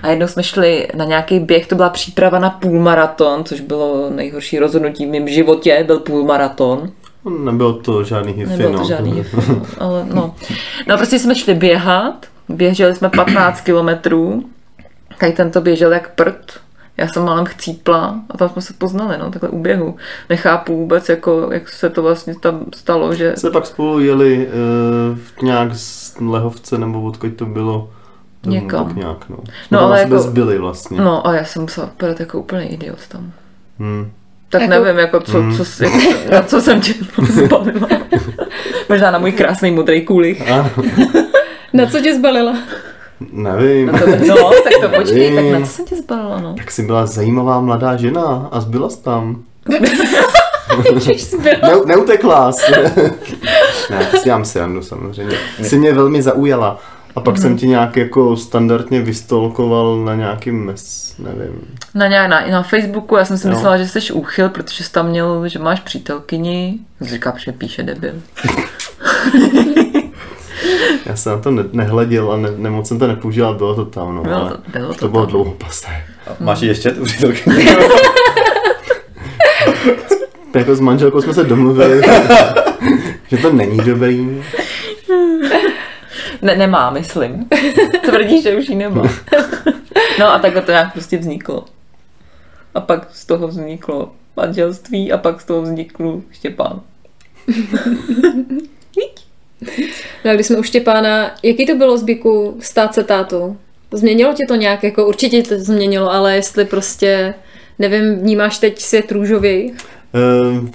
A 0.03 0.09
jednou 0.11 0.27
jsme 0.27 0.43
šli 0.43 0.89
na 0.95 1.05
nějaký 1.05 1.41
běh, 1.41 1.67
to 1.67 1.75
byla 1.75 1.91
příprava 1.91 2.39
na 2.39 2.51
půlmaraton, 2.51 3.45
což 3.45 3.61
bylo 3.61 4.11
nejhorší 4.11 4.59
rozhodnutí 4.59 5.07
v 5.07 5.11
mém 5.11 5.29
životě, 5.29 5.85
byl 5.87 5.99
půlmaraton. 5.99 6.91
Nebylo 7.45 7.73
to 7.73 8.05
žádný 8.05 8.33
hify, 8.33 8.51
Nebylo 8.51 8.73
no. 8.73 8.79
to 8.79 8.89
žádný 8.89 9.13
hify, 9.13 9.37
no, 9.49 9.67
ale 9.79 10.07
no. 10.15 10.35
No 10.87 10.97
prostě 10.97 11.19
jsme 11.19 11.35
šli 11.35 11.55
běhat, 11.55 12.27
běželi 12.49 12.95
jsme 12.95 13.09
15 13.11 13.61
kilometrů, 13.61 14.45
tady 15.21 15.33
tento 15.33 15.61
běžel 15.61 15.93
jak 15.93 16.15
prd, 16.15 16.61
já 16.97 17.09
jsem 17.09 17.25
malem 17.25 17.45
chcípla 17.47 18.21
a 18.31 18.37
tam 18.37 18.49
jsme 18.49 18.63
se 18.63 18.73
poznali, 18.73 19.19
no, 19.19 19.31
takhle 19.31 19.49
u 19.49 19.59
běhu. 19.63 19.97
Nechápu 20.31 20.77
vůbec, 20.77 21.09
jako, 21.09 21.49
jak 21.53 21.69
se 21.69 21.91
to 21.91 22.03
vlastně 22.03 22.35
tam 22.35 22.61
stalo, 22.75 23.15
že... 23.15 23.33
Se 23.37 23.51
pak 23.51 23.67
spolu 23.67 24.01
jeli 24.01 24.49
uh, 25.13 25.19
nějak 25.47 25.75
z 25.75 26.15
Lehovce, 26.21 26.79
nebo 26.79 27.03
odkud 27.03 27.29
to 27.37 27.47
bylo. 27.47 27.91
Někam. 28.47 28.87
Tak 28.87 28.97
nějak, 28.97 29.29
no. 29.29 29.37
No, 29.71 29.81
ale 29.81 30.01
jako- 30.01 30.19
zbyli 30.19 30.59
vlastně. 30.59 31.01
No 31.01 31.27
a 31.27 31.35
já 31.35 31.45
jsem 31.45 31.63
musela 31.63 31.87
vypadat 31.87 32.21
jako 32.21 32.39
úplný 32.39 32.65
idiot 32.67 33.09
tam. 33.09 33.33
Hmm. 33.79 34.11
Tak 34.49 34.61
Jako- 34.63 34.71
nevím, 34.85 34.99
jako 34.99 35.21
co, 35.21 35.43
Mm. 35.43 35.57
co, 35.57 35.85
jak, 35.85 35.93
na 36.31 36.43
co 36.43 36.61
jsem 36.61 36.81
tě 36.81 36.95
zbalila. 37.33 37.89
Možná 38.89 39.11
na 39.11 39.19
můj 39.19 39.33
krásný 39.33 39.71
modrý 39.71 40.05
kůlik. 40.05 40.43
Na 41.77 41.87
co 41.87 42.01
tě 42.01 42.15
zbalila? 42.15 42.57
nevím. 43.33 43.87
No, 43.87 43.99
to, 43.99 44.07
no, 44.27 44.51
tak 44.65 44.73
to 44.81 44.89
počkej, 44.89 45.35
tak 45.35 45.61
na 45.61 45.67
co 45.67 45.73
jsem 45.73 45.85
tě 45.85 45.97
zbalila, 45.97 46.41
no? 46.41 46.55
Tak 46.55 46.71
jsi 46.71 46.83
byla 46.83 47.07
zajímavá 47.07 47.61
mladá 47.61 47.97
žena 47.97 48.49
a 48.53 48.61
zbyla 48.61 48.91
jsi 48.91 49.03
tam. 49.03 49.43
Ne, 49.69 49.89
neutekla 51.87 52.53
jsi. 52.53 52.73
ne, 53.91 54.07
si 54.11 54.25
dělám 54.25 54.45
srandu 54.45 54.83
samozřejmě. 54.83 55.37
Jsi 55.63 55.79
mě 55.79 55.93
velmi 55.93 56.23
zaujala. 56.23 56.81
A 57.17 57.21
pak 57.21 57.39
jsem 57.39 57.57
ti 57.59 57.67
nějak 57.69 57.97
jako 57.97 58.37
standardně 58.37 59.01
vystolkoval 59.01 59.97
na 60.05 60.15
nějakým 60.15 60.65
mes, 60.65 61.15
nevím. 61.19 61.61
Na, 61.95 62.07
nějak, 62.07 62.31
na, 62.31 62.47
na 62.47 62.63
Facebooku, 62.63 63.17
já 63.17 63.25
jsem 63.25 63.39
si 63.39 63.47
Jo. 63.47 63.55
myslela, 63.55 63.77
že 63.79 63.89
jsi 63.89 64.13
úchyl, 64.13 64.49
protože 64.49 64.85
jsi 64.85 64.93
tam 64.93 65.09
měl, 65.09 65.49
že 65.49 65.59
máš 65.59 65.81
přítelkyni. 65.81 66.79
Říkala, 67.01 67.37
že 67.39 67.53
píše 67.53 67.83
debil. 67.83 68.15
Já 71.07 71.17
jsem 71.17 71.33
na 71.33 71.39
to 71.39 71.51
ne- 71.51 71.65
nehleděl 71.73 72.33
a 72.33 72.37
ne, 72.37 72.49
nemoc 72.57 72.89
jsem 72.89 72.99
to 72.99 73.07
nepoužíval, 73.07 73.55
bylo 73.55 73.75
to 73.75 73.85
tam, 73.85 74.15
no. 74.17 74.23
Bylo 74.23 74.37
ale 74.37 74.51
to- 74.51 74.59
bylo 74.71 74.89
to 74.89 74.95
to 75.01 75.09
bylo 75.09 75.23
tam. 75.23 75.31
dlouho 75.31 75.53
pasé. 75.53 75.89
A 76.27 76.31
Máš 76.41 76.61
ještě 76.61 76.91
tu? 76.91 77.05
Jako 80.55 80.75
s 80.75 80.81
manželkou 80.81 81.23
jsme 81.23 81.35
se 81.35 81.45
domluvili, 81.45 82.03
že 83.29 83.37
to 83.37 83.53
není 83.53 83.77
dobrý. 83.79 84.43
Ne, 86.43 86.57
nemá, 86.57 86.91
myslím. 86.91 87.49
Tvrdí, 88.05 88.43
že 88.43 88.57
už 88.57 88.69
ji 88.69 88.75
nemá. 88.75 89.03
No 90.19 90.27
a 90.33 90.39
takhle 90.39 90.63
to 90.63 90.71
nějak 90.71 90.93
prostě 90.93 91.19
vzniklo. 91.19 91.65
A 92.75 92.81
pak 92.81 93.09
z 93.13 93.27
toho 93.27 93.49
vzniklo 93.49 94.13
manželství 94.37 95.13
a 95.13 95.19
pak 95.19 95.41
z 95.41 95.45
toho 95.45 95.63
vznikl 95.63 96.21
Štěpán. 96.31 96.81
No 100.25 100.31
a 100.31 100.35
když 100.35 100.47
jsme 100.47 100.57
u 100.57 100.63
Štěpána, 100.63 101.31
jaký 101.43 101.67
to 101.67 101.75
bylo 101.75 101.99
zbyku 101.99 102.57
stát 102.61 102.95
se 102.95 103.05
tátou? 103.05 103.57
Změnilo 103.93 104.33
tě 104.33 104.45
to 104.49 104.55
nějak, 104.55 104.83
jako 104.83 105.07
určitě 105.07 105.43
to 105.43 105.55
změnilo, 105.59 106.13
ale 106.13 106.35
jestli 106.35 106.65
prostě, 106.65 107.35
nevím, 107.79 108.19
vnímáš 108.19 108.59
teď 108.59 108.81
svět 108.81 109.13
růžový? 109.13 109.73
Uh, 109.73 110.69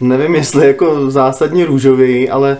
nevím, 0.00 0.34
jestli 0.34 0.66
jako 0.66 1.10
zásadně 1.10 1.66
růžový, 1.66 2.30
ale 2.30 2.58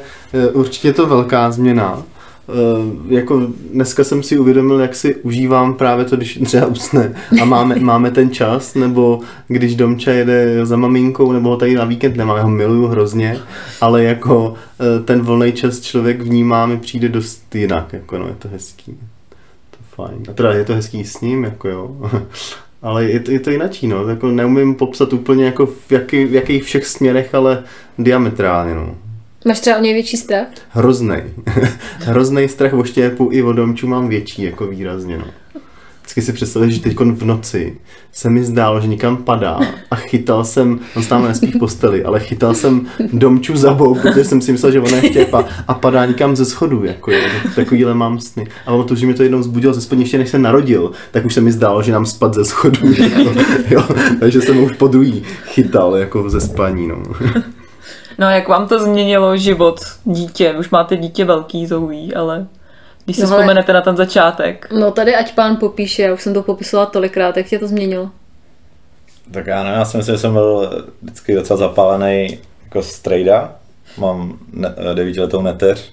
uh, 0.55 0.61
určitě 0.61 0.89
je 0.89 0.93
to 0.93 1.07
velká 1.07 1.51
změna. 1.51 2.03
Uh, 2.49 3.13
jako 3.13 3.47
dneska 3.73 4.05
jsem 4.05 4.23
si 4.23 4.39
uvědomil, 4.39 4.81
jak 4.81 4.95
si 4.95 5.15
užívám 5.15 5.75
právě 5.75 6.05
to, 6.05 6.17
když 6.17 6.39
třeba 6.45 6.67
usne 6.67 7.15
a 7.43 7.45
máme, 7.45 7.77
máme 7.81 8.11
ten 8.11 8.31
čas, 8.31 8.75
nebo 8.75 9.21
když 9.49 9.77
Domča 9.77 10.13
jede 10.13 10.67
za 10.67 10.77
maminkou, 10.77 11.33
nebo 11.33 11.49
ho 11.49 11.57
tady 11.57 11.75
na 11.75 11.85
víkend 11.85 12.17
nemám, 12.17 12.37
já 12.37 12.43
ho 12.43 12.51
miluju 12.51 12.87
hrozně, 12.87 13.39
ale 13.81 14.05
jako 14.05 14.49
uh, 14.49 15.05
ten 15.05 15.21
volný 15.21 15.53
čas 15.53 15.81
člověk 15.81 16.21
vnímá, 16.21 16.67
mi 16.67 16.77
přijde 16.77 17.09
dost 17.09 17.55
jinak, 17.55 17.93
jako 17.93 18.19
no, 18.19 18.27
je 18.29 18.35
to 18.39 18.49
hezký. 18.49 18.99
To 19.71 19.79
fajn. 19.95 20.23
A 20.29 20.33
teda 20.33 20.53
je 20.53 20.65
to 20.65 20.75
hezký 20.75 21.05
s 21.05 21.21
ním, 21.21 21.45
jako 21.45 21.69
jo. 21.69 22.11
Ale 22.83 23.05
je 23.05 23.21
to, 23.21 23.31
je 23.31 23.41
to 23.41 23.51
jinačí, 23.51 23.87
no. 23.87 24.09
Jako 24.09 24.29
neumím 24.29 24.75
popsat 24.75 25.13
úplně 25.13 25.45
jako 25.45 25.67
v, 25.67 25.93
jaký, 25.93 26.25
v 26.25 26.35
jakých 26.35 26.65
všech 26.65 26.87
směrech, 26.87 27.35
ale 27.35 27.63
diametrálně, 27.99 28.75
no. 28.75 28.95
Máš 29.47 29.61
třeba 29.61 29.77
o 29.77 29.81
něj 29.81 29.95
větší 29.95 30.17
strach? 30.17 30.47
Hroznej. 30.69 31.23
Hroznej 31.99 32.49
strach 32.49 32.73
o 32.75 32.85
štěpu 32.85 33.29
i 33.33 33.43
o 33.43 33.53
domču 33.53 33.87
mám 33.87 34.09
větší, 34.09 34.43
jako 34.43 34.67
výrazně, 34.67 35.19
no. 35.19 35.25
Vždycky 36.01 36.23
si 36.23 36.33
představit, 36.33 36.73
že 36.73 36.81
teď 36.81 36.97
v 36.99 37.25
noci 37.25 37.77
se 38.13 38.31
mi 38.31 38.45
zdálo, 38.45 38.81
že 38.81 38.89
někam 38.89 39.17
padá 39.17 39.61
a 39.91 39.97
chytal 39.97 40.45
jsem, 40.45 40.81
on 40.97 41.03
stále 41.03 41.29
nespí 41.29 41.47
v 41.47 41.59
posteli, 41.59 42.05
ale 42.05 42.21
chytal 42.21 42.55
jsem 42.55 42.87
domču 43.13 43.57
za 43.57 43.75
bok, 43.75 44.03
protože 44.03 44.25
jsem 44.25 44.41
si 44.41 44.53
myslel, 44.53 44.73
že 44.73 44.81
ona 44.81 44.97
je 44.97 45.09
štěpa 45.09 45.45
a 45.69 45.75
padá 45.75 46.07
někam 46.07 46.37
ze 46.37 46.45
schodu, 46.45 46.85
jako 46.85 47.11
jo, 47.11 47.21
takovýhle 47.55 47.95
mám 47.95 48.21
sny. 48.21 48.47
A 48.67 48.83
to, 48.83 48.95
že 48.95 49.07
mi 49.07 49.15
to 49.15 49.23
jednou 49.23 49.39
vzbudilo 49.39 49.75
ze 49.75 49.81
spodní 49.81 50.05
ještě 50.05 50.19
než 50.19 50.29
se 50.29 50.39
narodil, 50.39 50.93
tak 51.11 51.25
už 51.25 51.35
se 51.35 51.41
mi 51.41 51.53
zdálo, 51.53 51.83
že 51.83 51.93
nám 51.93 52.07
spad 52.07 52.35
ze 52.35 52.45
schodu, 52.45 52.93
jako, 53.03 53.41
jo, 53.71 53.85
takže 54.21 54.41
jsem 54.41 54.65
už 54.65 54.73
po 54.73 54.87
druhý 54.87 55.23
chytal, 55.45 55.97
jako 55.97 56.31
ze 56.31 56.41
spaní, 56.41 56.89
no. 56.89 57.03
No 58.19 58.27
a 58.27 58.31
jak 58.31 58.49
vám 58.49 58.69
to 58.69 58.81
změnilo 58.81 59.37
život 59.37 59.81
dítě? 60.05 60.53
Už 60.59 60.71
máte 60.71 60.97
dítě 60.97 61.25
velký, 61.25 61.67
zoují, 61.67 62.15
ale 62.15 62.47
když 63.05 63.17
si 63.17 63.23
No, 63.23 63.29
ale- 63.29 63.37
vzpomenete 63.37 63.73
na 63.73 63.81
ten 63.81 63.97
začátek. 63.97 64.69
No 64.73 64.91
tady 64.91 65.15
ať 65.15 65.35
pán 65.35 65.57
popíše, 65.57 66.03
já 66.03 66.15
už 66.15 66.23
jsem 66.23 66.35
to 66.35 66.43
popisovala 66.43 66.87
tolikrát, 66.87 67.37
jak 67.37 67.47
tě 67.47 67.59
to 67.59 67.67
změnilo? 67.67 68.11
Tak 69.31 69.47
já 69.47 69.63
nevím, 69.63 69.79
já 69.79 69.85
si 69.85 69.97
myslím, 69.97 70.15
že 70.15 70.21
jsem 70.21 70.33
byl 70.33 70.85
vždycky 71.03 71.35
docela 71.35 71.57
zapálený 71.57 72.39
jako 72.65 72.83
strejda. 72.83 73.55
Mám 73.99 74.39
ne, 74.53 74.75
devítiletou 74.95 75.43
neteř, 75.43 75.93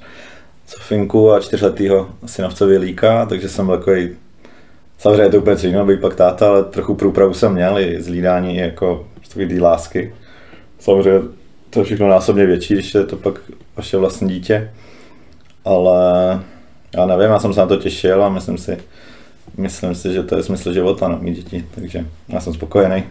Sofinku 0.68 1.32
a 1.32 1.40
čtyřletýho 1.40 2.10
synovce 2.26 2.66
Vilíka, 2.66 3.26
takže 3.26 3.50
jsem 3.50 3.66
byl 3.66 3.78
takový 3.78 4.10
Samozřejmě 5.04 5.22
je 5.22 5.30
to 5.30 5.38
úplně 5.38 5.58
co 5.58 5.68
jiného, 5.68 5.86
být 5.86 6.02
pak 6.02 6.16
táta, 6.16 6.48
ale 6.48 6.64
trochu 6.64 6.96
průpravu 6.96 7.34
jsem 7.34 7.54
měl 7.54 7.80
i 7.80 8.02
zlídání, 8.02 8.56
i 8.56 8.60
jako 8.60 9.08
takový 9.28 9.48
té 9.48 9.62
lásky. 9.62 10.14
Samozřejmě 10.80 11.22
to 11.74 11.80
je 11.80 11.84
všechno 11.86 12.08
násobně 12.08 12.46
větší, 12.46 12.74
když 12.74 12.94
je 12.94 13.04
to 13.04 13.16
pak 13.16 13.40
vaše 13.78 13.98
vlastní 13.98 14.30
dítě. 14.30 14.72
Ale 15.66 16.02
já 16.96 17.06
nevím, 17.06 17.32
já 17.32 17.40
jsem 17.40 17.54
se 17.54 17.60
na 17.60 17.66
to 17.66 17.78
těšil 17.78 18.24
a 18.24 18.30
myslím 18.30 18.58
si, 18.58 18.78
myslím 19.58 19.96
si, 19.96 20.14
že 20.14 20.24
to 20.24 20.36
je 20.36 20.44
smysl 20.44 20.74
života, 20.74 21.08
no, 21.08 21.18
mít 21.22 21.36
děti, 21.36 21.66
takže 21.76 22.06
já 22.30 22.40
jsem 22.40 22.54
spokojený. 22.54 23.04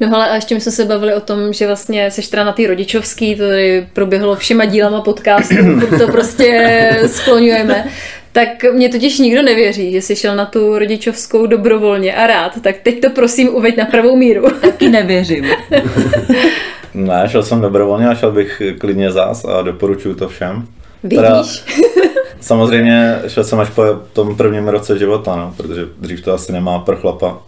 No 0.00 0.14
ale 0.14 0.28
a 0.28 0.34
ještě 0.34 0.54
my 0.54 0.60
jsme 0.60 0.72
se 0.72 0.84
bavili 0.84 1.14
o 1.14 1.20
tom, 1.20 1.52
že 1.52 1.66
vlastně 1.66 2.10
seš 2.10 2.28
teda 2.28 2.44
na 2.44 2.52
té 2.52 2.66
rodičovský, 2.66 3.36
to 3.36 3.48
tady 3.48 3.88
proběhlo 3.92 4.36
všema 4.36 4.64
dílama 4.64 5.00
podcastu, 5.00 5.80
to 5.98 6.06
prostě 6.06 7.00
skloňujeme. 7.06 7.84
Tak 8.32 8.48
mě 8.72 8.88
totiž 8.88 9.18
nikdo 9.18 9.42
nevěří, 9.42 9.92
že 9.92 10.02
jsi 10.02 10.16
šel 10.16 10.36
na 10.36 10.46
tu 10.46 10.78
rodičovskou 10.78 11.46
dobrovolně 11.46 12.14
a 12.14 12.26
rád. 12.26 12.62
Tak 12.62 12.76
teď 12.82 13.00
to 13.00 13.10
prosím 13.10 13.54
uveď 13.54 13.76
na 13.76 13.84
pravou 13.84 14.16
míru. 14.16 14.50
Taky 14.60 14.88
nevěřím. 14.88 15.46
Ne, 16.94 17.28
šel 17.28 17.42
jsem 17.42 17.60
dobrovolně 17.60 18.08
a 18.08 18.14
šel 18.14 18.32
bych 18.32 18.62
klidně 18.78 19.12
zás 19.12 19.44
a 19.44 19.62
doporučuju 19.62 20.14
to 20.14 20.28
všem. 20.28 20.66
Vidíš? 21.02 21.64
Samozřejmě 22.40 23.18
šel 23.26 23.44
jsem 23.44 23.60
až 23.60 23.70
po 23.70 23.84
tom 24.12 24.36
prvním 24.36 24.68
roce 24.68 24.98
života, 24.98 25.36
no, 25.36 25.54
protože 25.56 25.82
dřív 25.98 26.24
to 26.24 26.32
asi 26.32 26.52
nemá 26.52 26.78
pro 26.78 26.96
chlapa 26.96 27.38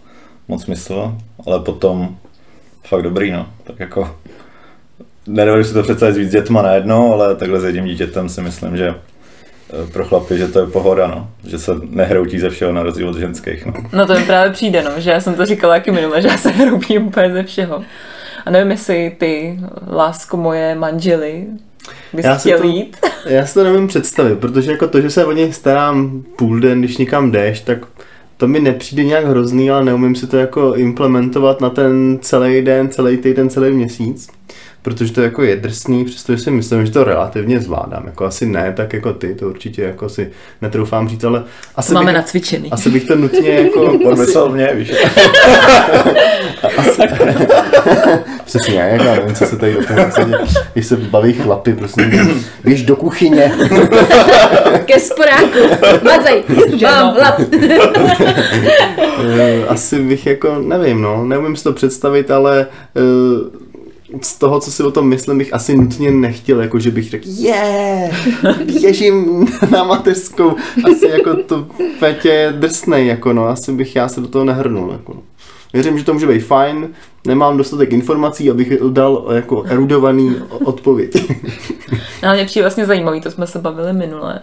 moc 0.47 0.63
smysl, 0.63 1.13
ale 1.45 1.59
potom 1.59 2.15
fakt 2.87 3.01
dobrý, 3.01 3.31
no. 3.31 3.47
Tak 3.63 3.79
jako 3.79 4.15
nedovedu 5.27 5.63
si 5.63 5.73
to 5.73 5.83
představit 5.83 6.13
s 6.13 6.17
víc 6.17 6.31
dětma 6.31 6.61
najednou, 6.61 7.13
ale 7.13 7.35
takhle 7.35 7.61
s 7.61 7.63
jedním 7.63 7.85
dítětem 7.85 8.29
si 8.29 8.41
myslím, 8.41 8.77
že 8.77 8.87
eh, 8.89 9.91
pro 9.91 10.05
chlapy, 10.05 10.37
že 10.37 10.47
to 10.47 10.59
je 10.59 10.67
pohoda, 10.67 11.07
no. 11.07 11.29
Že 11.47 11.59
se 11.59 11.71
nehroutí 11.89 12.39
ze 12.39 12.49
všeho 12.49 12.71
na 12.71 12.83
rozdíl 12.83 13.09
od 13.09 13.17
ženských, 13.17 13.65
no. 13.65 13.73
No 13.93 14.07
to 14.07 14.19
mi 14.19 14.25
právě 14.25 14.53
přijde, 14.53 14.83
no, 14.83 14.91
že 14.97 15.11
já 15.11 15.19
jsem 15.19 15.35
to 15.35 15.45
říkala 15.45 15.75
taky 15.75 15.91
minule, 15.91 16.21
že 16.21 16.27
já 16.27 16.37
se 16.37 16.49
hroupím 16.49 17.07
úplně 17.07 17.33
ze 17.33 17.43
všeho. 17.43 17.83
A 18.45 18.49
nevím, 18.51 18.71
jestli 18.71 19.15
ty, 19.19 19.59
lásko 19.91 20.37
moje 20.37 20.75
manžely, 20.75 21.45
bys 22.13 22.25
Já 22.25 22.35
chtěl 22.35 22.59
to- 22.59 22.67
jít. 22.67 22.97
Já 23.25 23.45
si 23.45 23.53
to 23.53 23.63
nevím 23.63 23.87
představit, 23.87 24.39
protože 24.39 24.71
jako 24.71 24.87
to, 24.87 25.01
že 25.01 25.09
se 25.09 25.25
o 25.25 25.31
něj 25.31 25.53
starám 25.53 26.23
půl 26.35 26.59
den, 26.59 26.79
když 26.79 26.97
někam 26.97 27.31
jdeš, 27.31 27.61
tak 27.61 27.77
to 28.37 28.47
mi 28.47 28.59
nepřijde 28.59 29.03
nějak 29.03 29.25
hrozný, 29.25 29.71
ale 29.71 29.85
neumím 29.85 30.15
si 30.15 30.27
to 30.27 30.37
jako 30.37 30.73
implementovat 30.75 31.61
na 31.61 31.69
ten 31.69 32.19
celý 32.21 32.61
den, 32.61 32.89
celý 32.89 33.17
týden, 33.17 33.49
celý 33.49 33.71
měsíc. 33.71 34.27
Protože 34.85 35.13
to 35.13 35.21
jako 35.21 35.43
je 35.43 35.55
drsný, 35.55 36.05
přestože 36.05 36.43
si 36.43 36.51
myslím, 36.51 36.85
že 36.85 36.91
to 36.91 37.03
relativně 37.03 37.59
zvládám. 37.59 38.03
Jako 38.05 38.25
asi 38.25 38.45
ne, 38.45 38.73
tak 38.77 38.93
jako 38.93 39.13
ty, 39.13 39.35
to 39.35 39.49
určitě 39.49 39.81
jako 39.81 40.09
si 40.09 40.31
netroufám 40.61 41.09
říct, 41.09 41.23
ale 41.23 41.43
asi, 41.75 41.93
Máme 41.93 42.05
bych, 42.05 42.15
nacvičený. 42.15 42.71
asi 42.71 42.89
bych 42.89 43.07
to 43.07 43.15
nutně 43.15 43.49
jako... 43.49 43.81
On 44.05 44.19
myslel 44.19 44.49
mě, 44.49 44.69
víš. 44.73 44.91
Přesně, 48.45 48.75
jak 48.79 49.01
já 49.01 49.15
nevím, 49.15 49.35
co 49.35 49.45
se 49.45 49.57
tady 49.57 49.73
do. 49.73 50.37
Když 50.73 50.87
se 50.87 50.95
baví 50.95 51.33
chlapy, 51.33 51.73
prostě 51.73 52.09
běž 52.63 52.83
do 52.83 52.95
kuchyně. 52.95 53.51
Ke 54.85 54.99
sporáku. 54.99 55.59
Mazej. 56.03 56.43
Mám 56.81 57.13
hlad. 57.13 57.41
Eh, 59.39 59.67
Asi 59.67 59.99
bych 59.99 60.25
jako, 60.25 60.59
nevím, 60.59 61.01
no, 61.01 61.25
neumím 61.25 61.55
si 61.55 61.63
to 61.63 61.73
představit, 61.73 62.31
ale 62.31 62.67
eh, 62.95 63.64
z 64.21 64.35
toho, 64.35 64.59
co 64.59 64.71
si 64.71 64.83
o 64.83 64.91
tom 64.91 65.07
myslím, 65.07 65.37
bych 65.37 65.53
asi 65.53 65.77
nutně 65.77 66.11
nechtěl, 66.11 66.61
jako 66.61 66.79
že 66.79 66.91
bych 66.91 67.09
řekl, 67.09 67.27
je, 67.27 67.45
yeah, 67.45 68.61
běžím 68.81 69.47
na 69.71 69.83
mateřskou. 69.83 70.55
Asi 70.91 71.07
jako 71.07 71.35
to 71.35 71.67
Petě 71.99 72.53
drsnej, 72.59 73.07
jako 73.07 73.33
no, 73.33 73.47
asi 73.47 73.71
bych 73.71 73.95
já 73.95 74.07
se 74.07 74.21
do 74.21 74.27
toho 74.27 74.45
nehrnul, 74.45 74.91
jako 74.91 75.13
no. 75.13 75.21
Věřím, 75.73 75.97
že 75.97 76.03
to 76.03 76.13
může 76.13 76.27
být 76.27 76.39
fajn, 76.39 76.89
nemám 77.27 77.57
dostatek 77.57 77.93
informací, 77.93 78.51
abych 78.51 78.81
dal 78.89 79.25
jako 79.31 79.63
erudovaný 79.63 80.35
odpověď. 80.63 81.11
No, 82.23 82.33
mě 82.33 82.45
přijde 82.45 82.63
vlastně 82.63 82.85
zajímavý, 82.85 83.21
to 83.21 83.31
jsme 83.31 83.47
se 83.47 83.59
bavili 83.59 83.93
minule, 83.93 84.39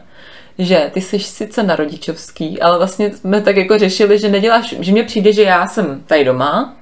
že 0.58 0.90
ty 0.94 1.00
jsi 1.00 1.18
sice 1.18 1.62
na 1.62 1.76
rodičovský, 1.76 2.60
ale 2.60 2.78
vlastně 2.78 3.12
jsme 3.12 3.40
tak 3.40 3.56
jako 3.56 3.78
řešili, 3.78 4.18
že 4.18 4.28
neděláš, 4.28 4.74
že 4.80 4.92
mně 4.92 5.02
přijde, 5.02 5.32
že 5.32 5.42
já 5.42 5.68
jsem 5.68 6.02
tady 6.06 6.24
doma 6.24 6.76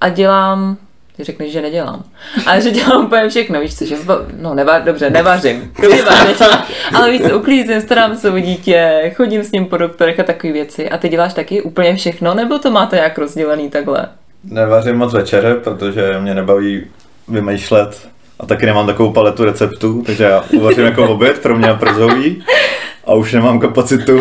a 0.00 0.08
dělám 0.08 0.76
ty 1.18 1.24
řekneš, 1.24 1.52
že 1.52 1.62
nedělám. 1.62 2.04
Ale 2.46 2.60
že 2.60 2.70
dělám 2.70 3.06
úplně 3.06 3.28
všechno, 3.28 3.60
víš 3.60 3.78
co, 3.78 3.86
že 3.86 3.96
zba... 3.96 4.18
no 4.36 4.54
neva... 4.54 4.78
dobře, 4.78 5.10
nevařím, 5.10 5.72
nevařím, 5.82 6.36
ale 6.94 7.10
víš 7.10 7.22
co, 7.22 7.38
uklízím, 7.38 7.80
starám 7.80 8.16
se 8.16 8.30
o 8.30 8.38
dítě, 8.38 9.12
chodím 9.16 9.44
s 9.44 9.52
ním 9.52 9.66
po 9.66 9.76
doktorech 9.76 10.20
a 10.20 10.22
takové 10.22 10.52
věci. 10.52 10.90
A 10.90 10.98
ty 10.98 11.08
děláš 11.08 11.34
taky 11.34 11.62
úplně 11.62 11.96
všechno, 11.96 12.34
nebo 12.34 12.58
to 12.58 12.70
máte 12.70 12.96
jak 12.96 13.18
rozdělený 13.18 13.70
takhle? 13.70 14.08
Nevařím 14.44 14.96
moc 14.96 15.12
večeře, 15.12 15.54
protože 15.54 16.20
mě 16.20 16.34
nebaví 16.34 16.84
vymýšlet 17.28 18.08
a 18.40 18.46
taky 18.46 18.66
nemám 18.66 18.86
takovou 18.86 19.12
paletu 19.12 19.44
receptů, 19.44 20.02
takže 20.06 20.24
já 20.24 20.44
uvařím 20.52 20.84
jako 20.84 21.08
oběd 21.08 21.38
pro 21.38 21.58
mě 21.58 21.68
przový 21.74 22.44
a 23.06 23.14
už 23.14 23.32
nemám 23.32 23.60
kapacitu 23.60 24.20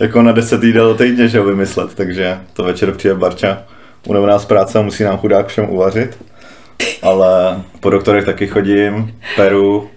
jako 0.00 0.22
na 0.22 0.32
10 0.32 0.62
jídel 0.62 0.94
týdně, 0.94 1.28
že 1.28 1.38
ho 1.38 1.44
vymyslet, 1.44 1.94
takže 1.94 2.38
to 2.52 2.64
večer 2.64 2.92
přijde 2.92 3.14
Barča 3.14 3.62
unavená 4.08 4.38
z 4.38 4.44
práce 4.44 4.78
a 4.78 4.82
musí 4.82 5.04
nám 5.04 5.18
chudák 5.18 5.46
všem 5.46 5.70
uvařit. 5.70 6.18
Ale 7.02 7.62
po 7.80 7.90
doktorech 7.90 8.24
taky 8.24 8.46
chodím, 8.46 9.14
peru, 9.36 9.90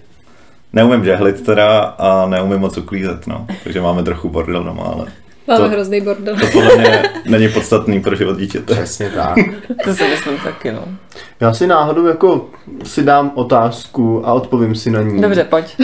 neumím 0.72 1.04
žehlit 1.04 1.46
teda 1.46 1.78
a 1.80 2.26
neumím 2.26 2.58
moc 2.58 2.78
uklízet, 2.78 3.26
no. 3.26 3.46
Takže 3.64 3.80
máme 3.80 4.02
trochu 4.02 4.28
bordel 4.28 4.64
doma, 4.64 4.84
ale 4.84 5.06
Máme 5.48 5.64
to, 5.64 5.68
hrozný 5.70 6.00
bordel. 6.00 6.36
To 6.36 6.46
podle 6.52 6.76
mě 6.76 7.02
není 7.24 7.48
podstatný 7.48 8.00
pro 8.00 8.16
život 8.16 8.38
dítěte. 8.38 8.74
Přesně 8.74 9.10
tak. 9.10 9.34
to 9.84 9.94
si 9.94 10.08
myslím 10.08 10.38
taky, 10.38 10.72
no. 10.72 10.84
Já 11.40 11.54
si 11.54 11.66
náhodou 11.66 12.06
jako 12.06 12.46
si 12.84 13.02
dám 13.02 13.32
otázku 13.34 14.28
a 14.28 14.32
odpovím 14.32 14.74
si 14.74 14.90
na 14.90 15.02
ní. 15.02 15.20
Dobře, 15.20 15.44
pojď. 15.44 15.76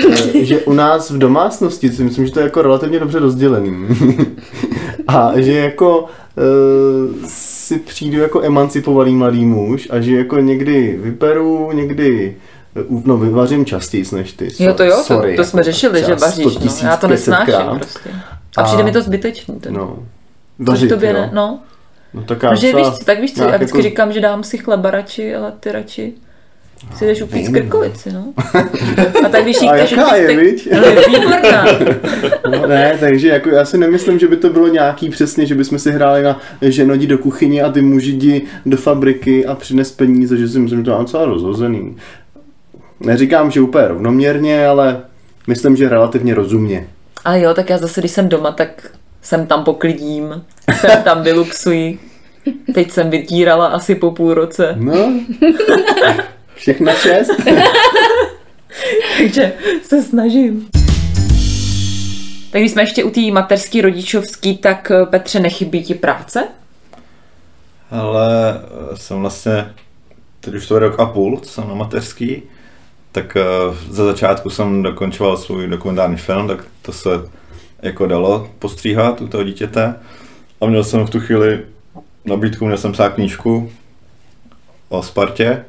že 0.42 0.60
u 0.60 0.72
nás 0.72 1.10
v 1.10 1.18
domácnosti 1.18 1.88
si 1.88 2.04
myslím, 2.04 2.26
že 2.26 2.32
to 2.32 2.40
je 2.40 2.44
jako 2.44 2.62
relativně 2.62 2.98
dobře 2.98 3.18
rozdělený. 3.18 3.88
a 5.08 5.32
že 5.36 5.52
jako 5.52 6.06
si 7.26 7.78
přijdu 7.78 8.18
jako 8.18 8.42
emancipovaný 8.42 9.14
mladý 9.16 9.46
muž 9.46 9.88
a 9.90 10.00
že 10.00 10.16
jako 10.16 10.38
někdy 10.38 10.98
vyperu, 11.02 11.72
někdy 11.72 12.36
No, 13.04 13.16
vyvařím 13.16 13.64
častěji 13.64 14.04
než 14.12 14.32
ty. 14.32 14.50
So, 14.50 14.68
jo, 14.68 14.74
to 14.74 14.84
jo, 14.84 15.02
sorry, 15.04 15.36
to, 15.36 15.42
to 15.42 15.48
jsme 15.48 15.60
jako 15.60 15.64
řešili, 15.64 16.04
že 16.04 16.14
vaříš, 16.14 16.58
no. 16.58 16.88
Já 16.88 16.96
to 16.96 17.08
nesnáším 17.08 17.78
prostě. 17.78 18.10
A, 18.56 18.60
a 18.60 18.64
přijde 18.64 18.82
mi 18.82 18.92
to 18.92 19.02
zbytečný. 19.02 19.60
Ten. 19.60 19.74
No, 19.74 19.98
vařit, 20.58 20.88
tobě 20.88 21.12
ne, 21.12 21.30
no. 21.32 21.60
No 22.14 22.22
tak 22.22 22.42
já 22.42 22.50
Protože 22.50 22.76
víš 22.76 22.86
tak 23.04 23.20
víš 23.20 23.34
co, 23.34 23.42
já 23.42 23.56
vždycky 23.56 23.78
jako... 23.78 23.88
říkám, 23.88 24.12
že 24.12 24.20
dám 24.20 24.44
si 24.44 24.58
chleba 24.58 24.90
radši, 24.90 25.34
ale 25.34 25.52
ty 25.60 25.72
radši 25.72 26.14
si 26.96 27.06
jdeš 27.06 27.22
upít 27.22 27.48
krkovici, 27.48 28.12
no. 28.12 28.32
A 29.24 29.28
tak 29.28 29.42
když 29.42 29.56
jí 29.62 29.68
chceš 29.68 29.90
jaká 29.90 30.16
je, 30.16 30.36
viď? 30.36 30.68
No, 30.72 30.86
je 30.86 31.04
výborná. 31.08 31.64
No, 32.50 32.66
ne, 32.66 32.96
takže 33.00 33.28
jako 33.28 33.48
já 33.48 33.64
si 33.64 33.78
nemyslím, 33.78 34.18
že 34.18 34.28
by 34.28 34.36
to 34.36 34.50
bylo 34.50 34.68
nějaký 34.68 35.10
přesně, 35.10 35.46
že 35.46 35.54
bychom 35.54 35.78
si 35.78 35.92
hráli 35.92 36.22
na 36.22 36.40
ženodi 36.62 37.06
do 37.06 37.18
kuchyně 37.18 37.62
a 37.62 37.72
ty 37.72 37.82
muži 37.82 38.10
jdi 38.10 38.42
do 38.66 38.76
fabriky 38.76 39.46
a 39.46 39.54
přines 39.54 39.92
peníze, 39.92 40.36
že 40.36 40.48
si 40.48 40.58
myslím, 40.58 40.78
že 40.78 40.84
to 40.84 40.90
mám 40.90 41.00
docela 41.00 41.24
rozhozený. 41.24 41.96
Neříkám, 43.00 43.50
že 43.50 43.60
úplně 43.60 43.88
rovnoměrně, 43.88 44.66
ale 44.66 45.00
myslím, 45.46 45.76
že 45.76 45.88
relativně 45.88 46.34
rozumně. 46.34 46.88
A 47.24 47.36
jo, 47.36 47.54
tak 47.54 47.70
já 47.70 47.78
zase, 47.78 48.00
když 48.00 48.12
jsem 48.12 48.28
doma, 48.28 48.52
tak 48.52 48.90
jsem 49.22 49.46
tam 49.46 49.64
poklidím, 49.64 50.44
jsem 50.80 51.02
tam 51.02 51.22
vyluxuji. 51.22 51.98
Teď 52.74 52.90
jsem 52.90 53.10
vytírala 53.10 53.66
asi 53.66 53.94
po 53.94 54.10
půl 54.10 54.34
roce. 54.34 54.74
No, 54.78 54.94
všechno 56.58 56.92
šest. 56.92 57.30
Takže 59.18 59.52
se 59.82 60.02
snažím. 60.02 60.68
Tak 62.50 62.60
když 62.62 62.72
jsme 62.72 62.82
ještě 62.82 63.04
u 63.04 63.10
té 63.10 63.20
mateřský 63.20 63.80
rodičovský, 63.80 64.58
tak 64.58 64.90
eh, 64.90 65.06
Petře, 65.06 65.40
nechybí 65.40 65.82
ti 65.82 65.94
práce? 65.94 66.48
Ale 67.90 68.60
eh, 68.92 68.96
jsem 68.96 69.20
vlastně, 69.20 69.74
teď 70.40 70.54
už 70.54 70.66
to 70.66 70.74
je 70.74 70.80
rok 70.80 71.00
a 71.00 71.06
půl, 71.06 71.40
co 71.40 71.50
jsem 71.50 71.68
na 71.68 71.74
mateřský, 71.74 72.42
tak 73.12 73.36
uh, 73.36 73.76
za 73.90 74.04
začátku 74.04 74.50
jsem 74.50 74.82
dokončoval 74.82 75.36
svůj 75.36 75.66
dokumentární 75.66 76.16
film, 76.16 76.48
tak 76.48 76.64
to 76.82 76.92
se 76.92 77.10
jako 77.82 78.06
dalo 78.06 78.50
postříhat 78.58 79.20
u 79.20 79.28
toho 79.28 79.44
dítěte. 79.44 79.94
A 80.60 80.66
měl 80.66 80.84
jsem 80.84 81.06
v 81.06 81.10
tu 81.10 81.20
chvíli 81.20 81.60
nabídku, 82.24 82.66
měl 82.66 82.78
jsem 82.78 82.92
psát 82.92 83.08
knížku 83.08 83.72
o 84.88 85.02
Spartě, 85.02 85.64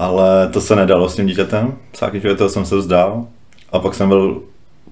ale 0.00 0.48
to 0.48 0.60
se 0.60 0.76
nedalo 0.76 1.08
s 1.08 1.16
tím 1.16 1.26
dítětem. 1.26 1.74
Knížku, 2.10 2.34
toho 2.34 2.50
jsem 2.50 2.64
se 2.64 2.76
vzdal. 2.76 3.26
A 3.72 3.78
pak 3.78 3.94
jsem 3.94 4.08
byl, 4.08 4.42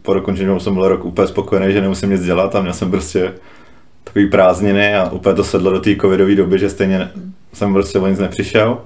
po 0.03 0.15
dokončení 0.15 0.61
jsem 0.61 0.75
byl 0.75 0.89
rok 0.89 1.05
úplně 1.05 1.29
spokojený, 1.29 1.73
že 1.73 1.81
nemusím 1.81 2.11
nic 2.11 2.25
dělat 2.25 2.57
a 2.57 2.61
měl 2.61 2.73
jsem 2.73 2.91
prostě 2.91 3.33
takový 4.05 4.31
prázdniny 4.31 4.95
a 4.95 5.11
úplně 5.11 5.35
to 5.35 5.45
sedlo 5.45 5.71
do 5.71 5.81
té 5.81 5.97
covidové 5.97 6.35
doby, 6.35 6.59
že 6.59 6.71
stejně 6.71 7.11
jsem 7.53 7.73
prostě 7.73 7.99
o 7.99 8.07
nic 8.07 8.19
nepřišel 8.19 8.79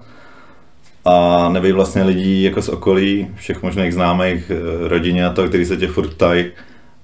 a 1.04 1.48
neví 1.48 1.72
vlastně 1.72 2.02
lidí 2.02 2.42
jako 2.42 2.62
z 2.62 2.68
okolí, 2.68 3.28
všech 3.35 3.62
možných 3.62 3.94
známých, 3.94 4.50
eh, 4.50 4.88
rodině 4.88 5.26
a 5.26 5.30
to, 5.32 5.48
který 5.48 5.64
se 5.64 5.76
tě 5.76 5.88
furt 5.88 6.08
ptají, 6.08 6.44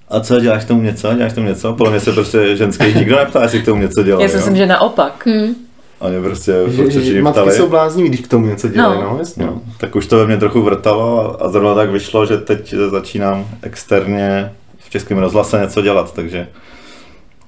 a 0.09 0.19
co, 0.19 0.39
děláš 0.39 0.65
tomu 0.65 0.81
něco, 0.81 1.13
děláš 1.13 1.33
tomu 1.33 1.47
něco? 1.47 1.73
Podle 1.73 1.91
mě 1.91 1.99
se 1.99 2.11
prostě 2.11 2.55
ženský 2.55 2.93
nikdo 2.93 3.15
neptá, 3.15 3.41
jestli 3.41 3.61
k 3.61 3.65
tomu 3.65 3.81
něco 3.81 4.03
dělá. 4.03 4.21
Já 4.21 4.29
si 4.29 4.35
myslím, 4.35 4.55
že 4.55 4.65
naopak. 4.65 5.25
Hmm. 5.25 5.55
Oni 5.99 6.21
prostě 6.21 6.53
furt 6.75 6.91
že, 6.91 7.01
že 7.01 7.21
matky 7.21 7.51
jsou 7.51 7.69
blázní, 7.69 8.03
když 8.03 8.19
k 8.19 8.27
tomu 8.27 8.45
něco 8.45 8.67
dělají, 8.67 9.01
no, 9.01 9.09
no 9.11 9.19
jasně. 9.19 9.45
No, 9.45 9.61
tak 9.77 9.95
už 9.95 10.07
to 10.07 10.17
ve 10.17 10.25
mně 10.25 10.37
trochu 10.37 10.61
vrtalo 10.61 11.41
a, 11.41 11.45
a 11.45 11.49
zrovna 11.49 11.75
tak 11.75 11.89
vyšlo, 11.89 12.25
že 12.25 12.37
teď 12.37 12.73
začínám 12.73 13.47
externě 13.61 14.51
v 14.77 14.89
českém 14.89 15.17
rozhlase 15.17 15.59
něco 15.59 15.81
dělat, 15.81 16.13
takže, 16.13 16.47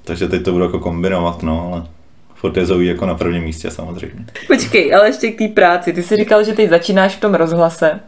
takže 0.03 0.27
teď 0.27 0.43
to 0.43 0.51
budu 0.51 0.63
jako 0.63 0.79
kombinovat, 0.79 1.43
no, 1.43 1.69
ale 1.71 1.83
furt 2.35 2.57
je 2.57 2.65
Zoe 2.65 2.85
jako 2.85 3.05
na 3.05 3.15
prvním 3.15 3.43
místě 3.43 3.71
samozřejmě. 3.71 4.25
Počkej, 4.47 4.95
ale 4.95 5.07
ještě 5.07 5.31
k 5.31 5.37
té 5.37 5.47
práci. 5.47 5.93
Ty 5.93 6.03
jsi 6.03 6.15
říkal, 6.15 6.43
že 6.43 6.53
teď 6.53 6.69
začínáš 6.69 7.15
v 7.15 7.19
tom 7.19 7.33
rozhlase 7.33 7.99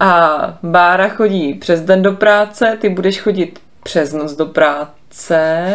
a 0.00 0.58
Bára 0.62 1.08
chodí 1.08 1.54
přes 1.54 1.80
den 1.80 2.02
do 2.02 2.12
práce, 2.12 2.78
ty 2.80 2.88
budeš 2.88 3.20
chodit 3.20 3.58
přes 3.82 4.12
noc 4.12 4.36
do 4.36 4.46
práce. 4.46 5.72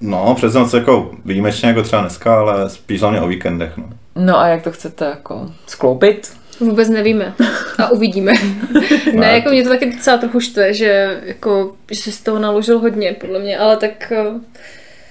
No, 0.00 0.34
přes 0.34 0.54
noc 0.54 0.74
jako 0.74 1.10
výjimečně 1.24 1.68
jako 1.68 1.82
třeba 1.82 2.02
dneska, 2.02 2.40
ale 2.40 2.70
spíš 2.70 3.00
hlavně 3.00 3.20
o 3.20 3.28
víkendech. 3.28 3.76
No. 3.76 3.84
no 4.16 4.38
a 4.38 4.48
jak 4.48 4.62
to 4.62 4.72
chcete 4.72 5.04
jako 5.04 5.50
skloupit? 5.66 6.32
Vůbec 6.60 6.88
nevíme 6.88 7.34
a 7.78 7.90
uvidíme. 7.90 8.32
ne, 9.14 9.32
jako 9.32 9.50
mě 9.50 9.62
to 9.62 9.68
taky 9.68 9.92
docela 9.92 10.18
trochu 10.18 10.40
štve, 10.40 10.74
že, 10.74 11.20
jako, 11.24 11.74
že 11.90 12.00
se 12.00 12.12
z 12.12 12.20
toho 12.20 12.38
naložil 12.38 12.78
hodně, 12.78 13.16
podle 13.20 13.38
mě, 13.38 13.58
ale 13.58 13.76
tak 13.76 14.12
eh, 14.12 14.24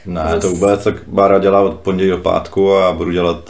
ne, 0.06 0.22
Zas... 0.30 0.42
to 0.42 0.50
vůbec, 0.50 0.84
tak 0.84 0.96
Bára 1.08 1.40
dělá 1.40 1.62
od 1.62 1.74
pondělí 1.74 2.10
do 2.10 2.18
pátku 2.18 2.74
a 2.74 2.92
budu 2.92 3.12
dělat 3.12 3.50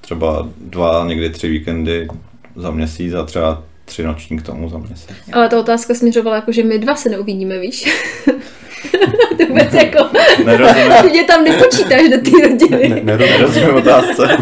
třeba 0.00 0.48
dva, 0.58 1.04
někdy 1.06 1.30
tři 1.30 1.48
víkendy 1.48 2.08
za 2.56 2.70
měsíc 2.70 3.14
a 3.14 3.24
třeba 3.24 3.62
tři 3.84 4.02
noční 4.02 4.38
k 4.38 4.42
tomu 4.42 4.68
za 4.68 4.78
měsíc. 4.78 5.08
Ale 5.32 5.48
ta 5.48 5.60
otázka 5.60 5.94
směřovala 5.94 6.36
jako, 6.36 6.52
že 6.52 6.64
my 6.64 6.78
dva 6.78 6.96
se 6.96 7.08
neuvidíme, 7.08 7.58
víš? 7.58 7.84
to 9.38 9.46
vůbec 9.48 9.74
jako... 9.74 10.04
Nerozumím. 10.44 11.10
Mě 11.10 11.24
tam 11.24 11.44
nepočítáš 11.44 12.02
do 12.02 12.30
té 12.30 12.48
rodiny. 12.48 12.88
Ne, 12.88 13.00
nerozumím, 13.04 13.38
nerozumím 13.38 13.74
otázce. 13.76 14.36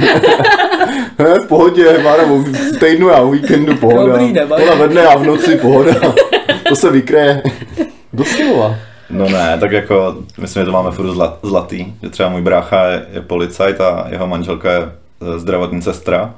ne, 1.18 1.38
v 1.44 1.46
pohodě, 1.48 1.98
Mára, 2.02 2.24
v 2.24 2.78
týdnu 2.78 3.10
a 3.10 3.20
o 3.20 3.30
víkendu 3.30 3.76
pohoda. 3.76 4.18
Dobrý, 4.18 4.40
Ona 4.40 4.74
ve 4.74 4.88
dne 4.88 5.06
a 5.06 5.16
v 5.18 5.24
noci 5.26 5.56
pohoda. 5.56 5.94
to 6.68 6.76
se 6.76 6.90
vykreje. 6.90 7.42
Doslova. 8.12 8.76
No 9.10 9.28
ne, 9.28 9.56
tak 9.60 9.72
jako, 9.72 10.16
myslím, 10.38 10.60
že 10.60 10.64
to 10.66 10.72
máme 10.72 10.90
furt 10.90 11.14
zlatý, 11.42 11.94
že 12.02 12.10
třeba 12.10 12.28
můj 12.28 12.40
brácha 12.42 12.84
je, 12.84 13.06
je 13.12 13.20
policajt 13.20 13.80
a 13.80 14.06
jeho 14.10 14.26
manželka 14.26 14.72
je 14.72 14.78
e, 14.80 15.38
zdravotní 15.38 15.82
sestra 15.82 16.34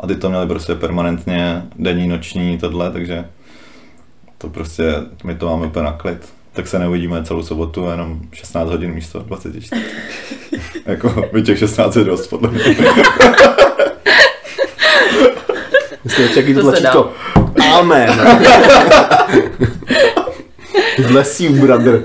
a 0.00 0.06
ty 0.06 0.14
to 0.14 0.30
měli 0.30 0.46
prostě 0.46 0.74
permanentně 0.74 1.62
denní, 1.76 2.08
noční, 2.08 2.58
tohle, 2.58 2.90
takže 2.90 3.24
to 4.38 4.48
prostě, 4.48 4.94
my 5.24 5.34
to 5.34 5.46
máme 5.48 5.66
úplně 5.66 5.84
na 5.84 5.92
klid. 5.92 6.28
Tak 6.52 6.68
se 6.68 6.78
neuvidíme 6.78 7.24
celou 7.24 7.42
sobotu, 7.42 7.90
jenom 7.90 8.20
16 8.32 8.68
hodin 8.70 8.94
místo 8.94 9.18
24. 9.18 9.70
jako, 10.86 11.28
by 11.32 11.42
těch 11.42 11.58
16 11.58 11.96
je 11.96 12.04
dost, 12.04 12.26
podle 12.26 12.50
mě. 12.50 12.60
Jste 16.06 16.28
čeký 16.28 16.54
to 16.54 16.60
tlačítko. 16.60 17.12
Amen. 17.72 18.10
Bless 21.08 21.40
you, 21.40 21.52
brother. 21.52 22.02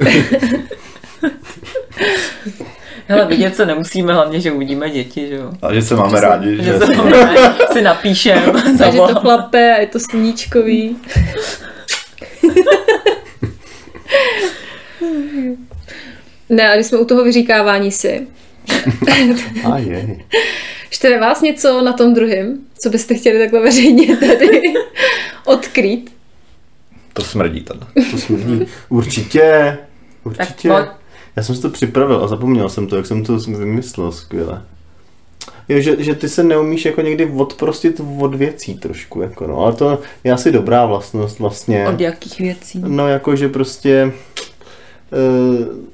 Hele, 3.08 3.26
vidět 3.26 3.56
se 3.56 3.66
nemusíme, 3.66 4.14
hlavně, 4.14 4.40
že 4.40 4.52
uvidíme 4.52 4.90
děti, 4.90 5.28
že 5.28 5.36
jo. 5.36 5.52
A 5.62 5.74
že 5.74 5.82
se 5.82 5.96
máme 5.96 6.22
rádi, 6.22 6.58
Že 6.58 6.64
že 6.64 6.80
se 6.80 6.96
máme, 6.96 7.28
si 7.72 7.82
napíšem, 7.82 8.42
Takže 8.78 8.98
to 8.98 9.16
chlape 9.16 9.76
a 9.76 9.80
je 9.80 9.88
to 9.88 10.00
sluníčkový. 10.00 10.96
Ne, 16.49 16.69
a 16.71 16.75
když 16.75 16.88
jsme 16.88 16.97
u 16.97 17.06
toho 17.06 17.23
vyříkávání 17.23 17.91
si, 17.91 18.28
A 19.71 19.78
je. 19.78 20.17
štve 20.89 21.19
vás 21.19 21.41
něco 21.41 21.82
na 21.82 21.93
tom 21.93 22.13
druhém, 22.13 22.58
co 22.80 22.89
byste 22.89 23.15
chtěli 23.15 23.39
takhle 23.39 23.60
veřejně 23.62 24.17
tady 24.17 24.62
odkrýt? 25.45 26.15
to 27.13 27.23
smrdí 27.23 27.62
tady. 27.62 27.80
To 28.12 28.17
smrdí. 28.17 28.65
Určitě. 28.89 29.78
Určitě. 30.23 30.69
Já 31.36 31.43
jsem 31.43 31.56
si 31.56 31.62
to 31.62 31.69
připravil 31.69 32.23
a 32.23 32.28
zapomněl 32.28 32.69
jsem 32.69 32.88
to, 32.88 32.95
jak 32.97 33.06
jsem 33.06 33.23
to 33.23 33.38
vymyslel 33.38 34.12
skvěle. 34.12 34.62
Jo, 35.70 35.80
že, 35.80 36.04
že 36.04 36.16
ty 36.16 36.30
se 36.30 36.44
neumíš 36.44 36.86
jako 36.86 37.02
někdy 37.02 37.26
odprostit 37.26 38.02
od 38.20 38.36
věcí 38.36 38.74
trošku, 38.74 39.22
jako 39.22 39.48
no, 39.48 39.58
ale 39.58 39.74
to 39.74 40.00
je 40.24 40.32
asi 40.32 40.52
dobrá 40.52 40.86
vlastnost 40.86 41.40
vlastně. 41.40 41.88
Od 41.88 42.02
jakých 42.02 42.40
věcí? 42.40 42.82
No 42.88 43.08
jako, 43.08 43.36
že 43.36 43.50
prostě 43.50 43.92
e, 43.92 45.86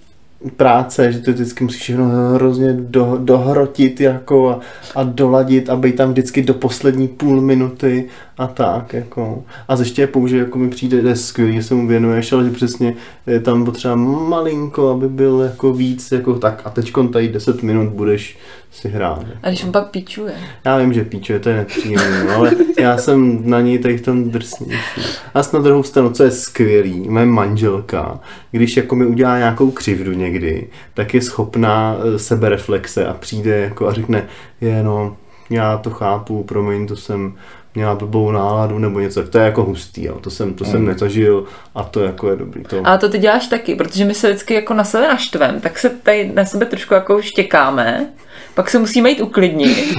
práce, 0.55 1.11
že 1.11 1.19
ty 1.19 1.31
vždycky 1.31 1.63
musíš 1.63 1.81
všechno 1.81 2.05
hrozně 2.05 2.73
do, 2.73 3.17
dohrotit 3.19 4.01
jako 4.01 4.49
a, 4.49 4.59
a 4.95 5.03
doladit 5.03 5.69
a 5.69 5.75
být 5.75 5.95
tam 5.95 6.09
vždycky 6.09 6.41
do 6.41 6.53
poslední 6.53 7.07
půl 7.07 7.41
minuty 7.41 8.07
a 8.37 8.47
tak 8.47 8.93
jako. 8.93 9.43
A 9.67 9.75
ještě 9.79 10.01
je 10.01 10.07
použije, 10.07 10.43
jako 10.43 10.57
mi 10.57 10.69
přijde, 10.69 11.01
že 11.01 11.15
skvělý, 11.15 11.55
že 11.55 11.63
se 11.63 11.75
mu 11.75 11.87
věnuješ, 11.87 12.31
ale 12.31 12.43
že 12.43 12.51
přesně 12.51 12.95
je 13.27 13.39
tam 13.39 13.65
potřeba 13.65 13.95
malinko, 13.95 14.89
aby 14.89 15.09
byl 15.09 15.39
jako 15.39 15.73
víc, 15.73 16.11
jako 16.11 16.35
tak 16.35 16.61
a 16.65 16.69
teď 16.69 16.93
tady 17.11 17.29
10 17.29 17.63
minut 17.63 17.89
budeš 17.89 18.37
si 18.71 18.89
hrát. 18.89 19.25
A 19.43 19.49
když 19.49 19.63
on 19.63 19.71
pak 19.71 19.87
píčuje. 19.87 20.33
Já 20.65 20.77
vím, 20.77 20.93
že 20.93 21.03
píče, 21.03 21.39
to 21.39 21.49
je 21.49 21.55
nepříjemné, 21.55 22.23
no, 22.23 22.35
ale 22.35 22.51
já 22.79 22.97
jsem 22.97 23.49
na 23.49 23.61
něj 23.61 23.79
tady 23.79 23.97
v 23.97 24.01
tom 24.01 24.31
drsnější. 24.31 25.01
A 25.33 25.41
na 25.53 25.59
druhou 25.59 25.83
stranu, 25.83 26.09
co 26.09 26.23
je 26.23 26.31
skvělý, 26.31 27.09
moje 27.09 27.25
manželka, 27.25 28.19
když 28.51 28.77
jako 28.77 28.95
mi 28.95 29.05
udělá 29.05 29.37
nějakou 29.37 29.71
křivdu 29.71 30.13
někdy, 30.13 30.67
tak 30.93 31.13
je 31.13 31.21
schopná 31.21 31.95
eh, 31.99 32.19
sebereflexe 32.19 33.05
a 33.05 33.13
přijde 33.13 33.57
jako 33.57 33.87
a 33.87 33.93
řekne, 33.93 34.27
je 34.61 34.83
no, 34.83 35.17
já 35.49 35.77
to 35.77 35.89
chápu, 35.89 36.43
promiň, 36.43 36.87
to 36.87 36.95
jsem 36.95 37.33
měla 37.75 37.95
blbou 37.95 38.31
náladu 38.31 38.79
nebo 38.79 38.99
něco, 38.99 39.23
to 39.23 39.37
je 39.37 39.45
jako 39.45 39.63
hustý, 39.63 40.05
jo. 40.05 40.19
to 40.21 40.29
jsem, 40.29 40.53
to 40.53 40.65
jsem 40.65 40.85
nezažil 40.85 41.45
a 41.75 41.83
to 41.83 41.99
jako 41.99 42.29
je 42.29 42.35
dobrý. 42.35 42.63
To... 42.63 42.87
A 42.87 42.97
to 42.97 43.09
ty 43.09 43.17
děláš 43.17 43.47
taky, 43.47 43.75
protože 43.75 44.05
my 44.05 44.13
se 44.13 44.27
vždycky 44.27 44.53
jako 44.53 44.73
na 44.73 44.83
sebe 44.83 45.07
naštvem, 45.07 45.61
tak 45.61 45.79
se 45.79 45.89
tady 45.89 46.31
na 46.33 46.45
sebe 46.45 46.65
trošku 46.65 46.93
jako 46.93 47.21
štěkáme, 47.21 48.09
pak 48.55 48.69
se 48.69 48.79
musíme 48.79 49.09
jít 49.09 49.21
uklidnit 49.21 49.95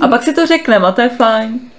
a 0.00 0.08
pak 0.08 0.22
si 0.22 0.34
to 0.34 0.46
řekneme 0.46 0.86
a 0.86 0.92
to 0.92 1.00
je 1.00 1.08
fajn. 1.08 1.60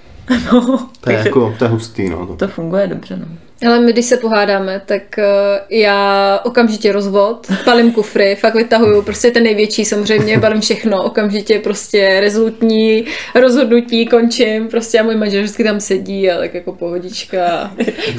No, 0.53 0.61
to 0.61 0.75
je 0.75 0.87
takže 1.01 1.29
jako, 1.29 1.55
to 1.59 1.65
je 1.65 1.69
hustý, 1.69 2.09
no. 2.09 2.25
To. 2.27 2.35
to 2.35 2.47
funguje 2.47 2.87
dobře, 2.87 3.17
no. 3.17 3.25
Ale 3.67 3.79
my, 3.79 3.93
když 3.93 4.05
se 4.05 4.17
pohádáme, 4.17 4.81
tak 4.85 5.19
eh, 5.19 5.25
já 5.69 6.39
okamžitě 6.43 6.91
rozvod, 6.91 7.47
palím 7.65 7.91
kufry, 7.91 8.35
fakt 8.39 8.55
vytahuju 8.55 9.01
prostě 9.01 9.31
ten 9.31 9.43
největší 9.43 9.85
samozřejmě, 9.85 10.37
balím 10.37 10.61
všechno, 10.61 11.03
okamžitě 11.03 11.59
prostě 11.59 12.17
rezolutní 12.19 13.05
rozhodnutí, 13.35 14.05
končím, 14.05 14.67
prostě 14.67 14.99
a 14.99 15.03
můj 15.03 15.15
manžel 15.15 15.41
vždycky 15.43 15.63
tam 15.63 15.79
sedí 15.79 16.31
a 16.31 16.37
tak 16.37 16.53
jako 16.53 16.71
pohodička. 16.71 17.71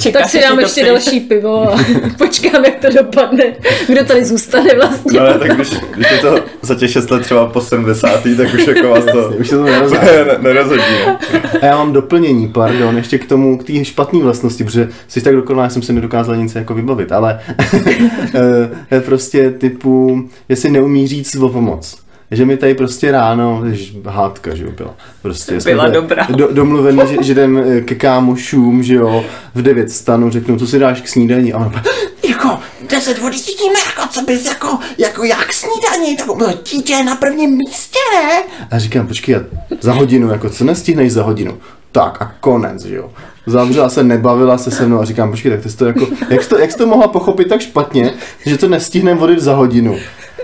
Čekáš, 0.03 0.13
tak 0.23 0.31
si 0.31 0.39
až 0.39 0.45
dám 0.45 0.53
ti 0.53 0.57
to 0.57 0.67
ještě 0.69 0.85
další 0.85 1.21
pivo 1.21 1.73
a 1.73 1.77
počkám, 2.19 2.65
jak 2.65 2.75
to 2.81 2.91
dopadne, 2.91 3.45
kdo 3.89 4.05
tady 4.05 4.25
zůstane 4.25 4.75
vlastně. 4.75 5.21
No 5.21 5.27
ale 5.27 5.39
tak 5.39 5.55
když, 5.57 5.69
když 5.95 6.11
je 6.11 6.19
to 6.19 6.39
za 6.63 6.75
těch 6.75 6.91
6 6.91 7.11
let 7.11 7.23
třeba 7.23 7.47
po 7.47 7.61
70. 7.61 8.11
tak 8.37 8.55
už 8.55 8.67
jako 8.67 8.89
vás 8.89 9.05
to 9.05 9.29
Už 9.39 9.49
se 9.49 9.57
to 9.57 9.63
nerozhodí. 9.63 10.07
ne- 10.07 10.39
nerozhodí. 10.53 10.83
ne? 11.07 11.19
A 11.63 11.67
já 11.67 11.77
mám 11.77 11.93
doplnění, 11.93 12.49
pardon, 12.49 12.97
ještě 12.97 13.19
k 13.19 13.27
tomu, 13.29 13.59
k 13.59 13.65
té 13.65 13.85
špatné 13.85 14.21
vlastnosti, 14.23 14.65
protože 14.65 14.89
jsi 15.09 15.26
tak 15.27 15.35
dokonalá, 15.37 15.69
jsem 15.69 15.83
se 15.83 15.93
nedokázal 15.93 16.37
nic 16.37 16.55
jako 16.55 16.75
vybavit, 16.75 17.13
ale 17.13 17.41
eh, 18.35 18.71
je 18.91 19.01
prostě 19.01 19.51
typu, 19.51 20.25
jestli 20.49 20.71
neumí 20.71 21.09
říct 21.09 21.37
o 21.37 21.49
pomoc. 21.49 21.99
Že 22.31 22.45
mi 22.45 22.57
tady 22.57 22.75
prostě 22.75 23.13
ráno, 23.13 23.63
ježiš, 23.65 23.97
hádka, 24.07 24.55
že 24.55 24.65
jo, 24.65 24.71
byla. 24.77 24.95
Prostě 25.23 25.59
Byla 25.65 25.89
dobrá. 25.89 26.27
Do, 26.31 26.49
domluveni, 26.53 27.01
že, 27.09 27.17
že 27.21 27.33
jdem 27.33 27.59
eh, 27.59 27.81
ke 27.81 27.95
kámošům, 27.95 28.83
že 28.83 28.95
jo, 28.95 29.25
v 29.55 29.63
9 29.63 29.91
stanu, 29.91 30.31
řeknu, 30.31 30.59
co 30.59 30.67
si 30.67 30.79
dáš 30.79 31.01
k 31.01 31.09
snídani 31.09 31.53
a 31.53 31.59
on 31.59 31.73
Jako, 32.29 32.59
10 32.91 33.19
vody 33.19 33.39
cítíme, 33.39 33.79
jako 33.87 34.09
co 34.09 34.23
bys 34.23 34.47
jako, 34.47 34.79
jako 34.99 35.25
jak 35.25 35.53
snídaní, 35.53 36.17
tak 36.17 36.27
no, 36.27 36.47
dítě 36.73 36.93
je 36.93 37.05
na 37.05 37.17
prvním 37.17 37.51
místě, 37.51 37.99
ne? 38.15 38.43
A 38.71 38.79
říkám, 38.79 39.07
počkej, 39.07 39.37
za 39.81 39.93
hodinu, 39.93 40.31
jako 40.31 40.51
co 40.51 40.65
nestihneš 40.65 41.13
za 41.13 41.23
hodinu? 41.23 41.59
Tak 41.93 42.23
a 42.23 42.35
konec, 42.41 42.85
že 42.85 42.97
jo. 42.97 43.11
Zavřela 43.47 43.89
se, 43.89 44.03
nebavila 44.03 44.59
se 44.59 44.71
se 44.71 44.87
mnou 44.87 45.01
a 45.01 45.05
říkám, 45.05 45.31
počkej, 45.31 45.51
tak 45.51 45.71
jsi 45.71 45.77
to 45.77 45.87
jako, 45.87 46.07
jak 46.31 46.43
jsi 46.43 46.49
to, 46.49 46.59
jak 46.59 46.73
jsi 46.73 46.79
to 46.79 46.87
mohla 46.87 47.09
pochopit 47.09 47.49
tak 47.49 47.61
špatně, 47.61 48.15
že 48.47 48.59
to 48.59 48.69
nestihnem 48.69 49.19
vodit 49.19 49.41
za 49.41 49.55
hodinu? 49.55 49.97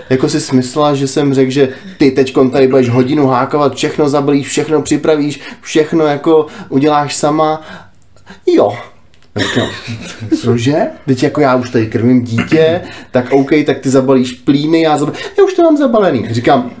Jako 0.09 0.29
si 0.29 0.39
smyslela, 0.39 0.95
že 0.95 1.07
jsem 1.07 1.33
řekl, 1.33 1.51
že 1.51 1.69
ty 1.97 2.11
teď 2.11 2.35
tady 2.51 2.67
budeš 2.67 2.89
hodinu 2.89 3.27
hákovat, 3.27 3.75
všechno 3.75 4.09
zabalíš, 4.09 4.47
všechno 4.47 4.81
připravíš, 4.81 5.39
všechno 5.61 6.05
jako 6.05 6.47
uděláš 6.69 7.15
sama. 7.15 7.61
Jo. 8.45 8.77
Říkám, 9.35 9.67
cože? 10.41 10.75
Teď 11.05 11.23
jako 11.23 11.41
já 11.41 11.55
už 11.55 11.69
tady 11.69 11.87
krmím 11.87 12.23
dítě, 12.23 12.81
tak 13.11 13.31
OK, 13.31 13.49
tak 13.65 13.79
ty 13.79 13.89
zabalíš 13.89 14.31
plíny, 14.31 14.81
já 14.81 14.97
zabalím, 14.97 15.21
já 15.37 15.43
už 15.43 15.53
to 15.53 15.63
mám 15.63 15.77
zabalený. 15.77 16.27
Říkám, 16.31 16.71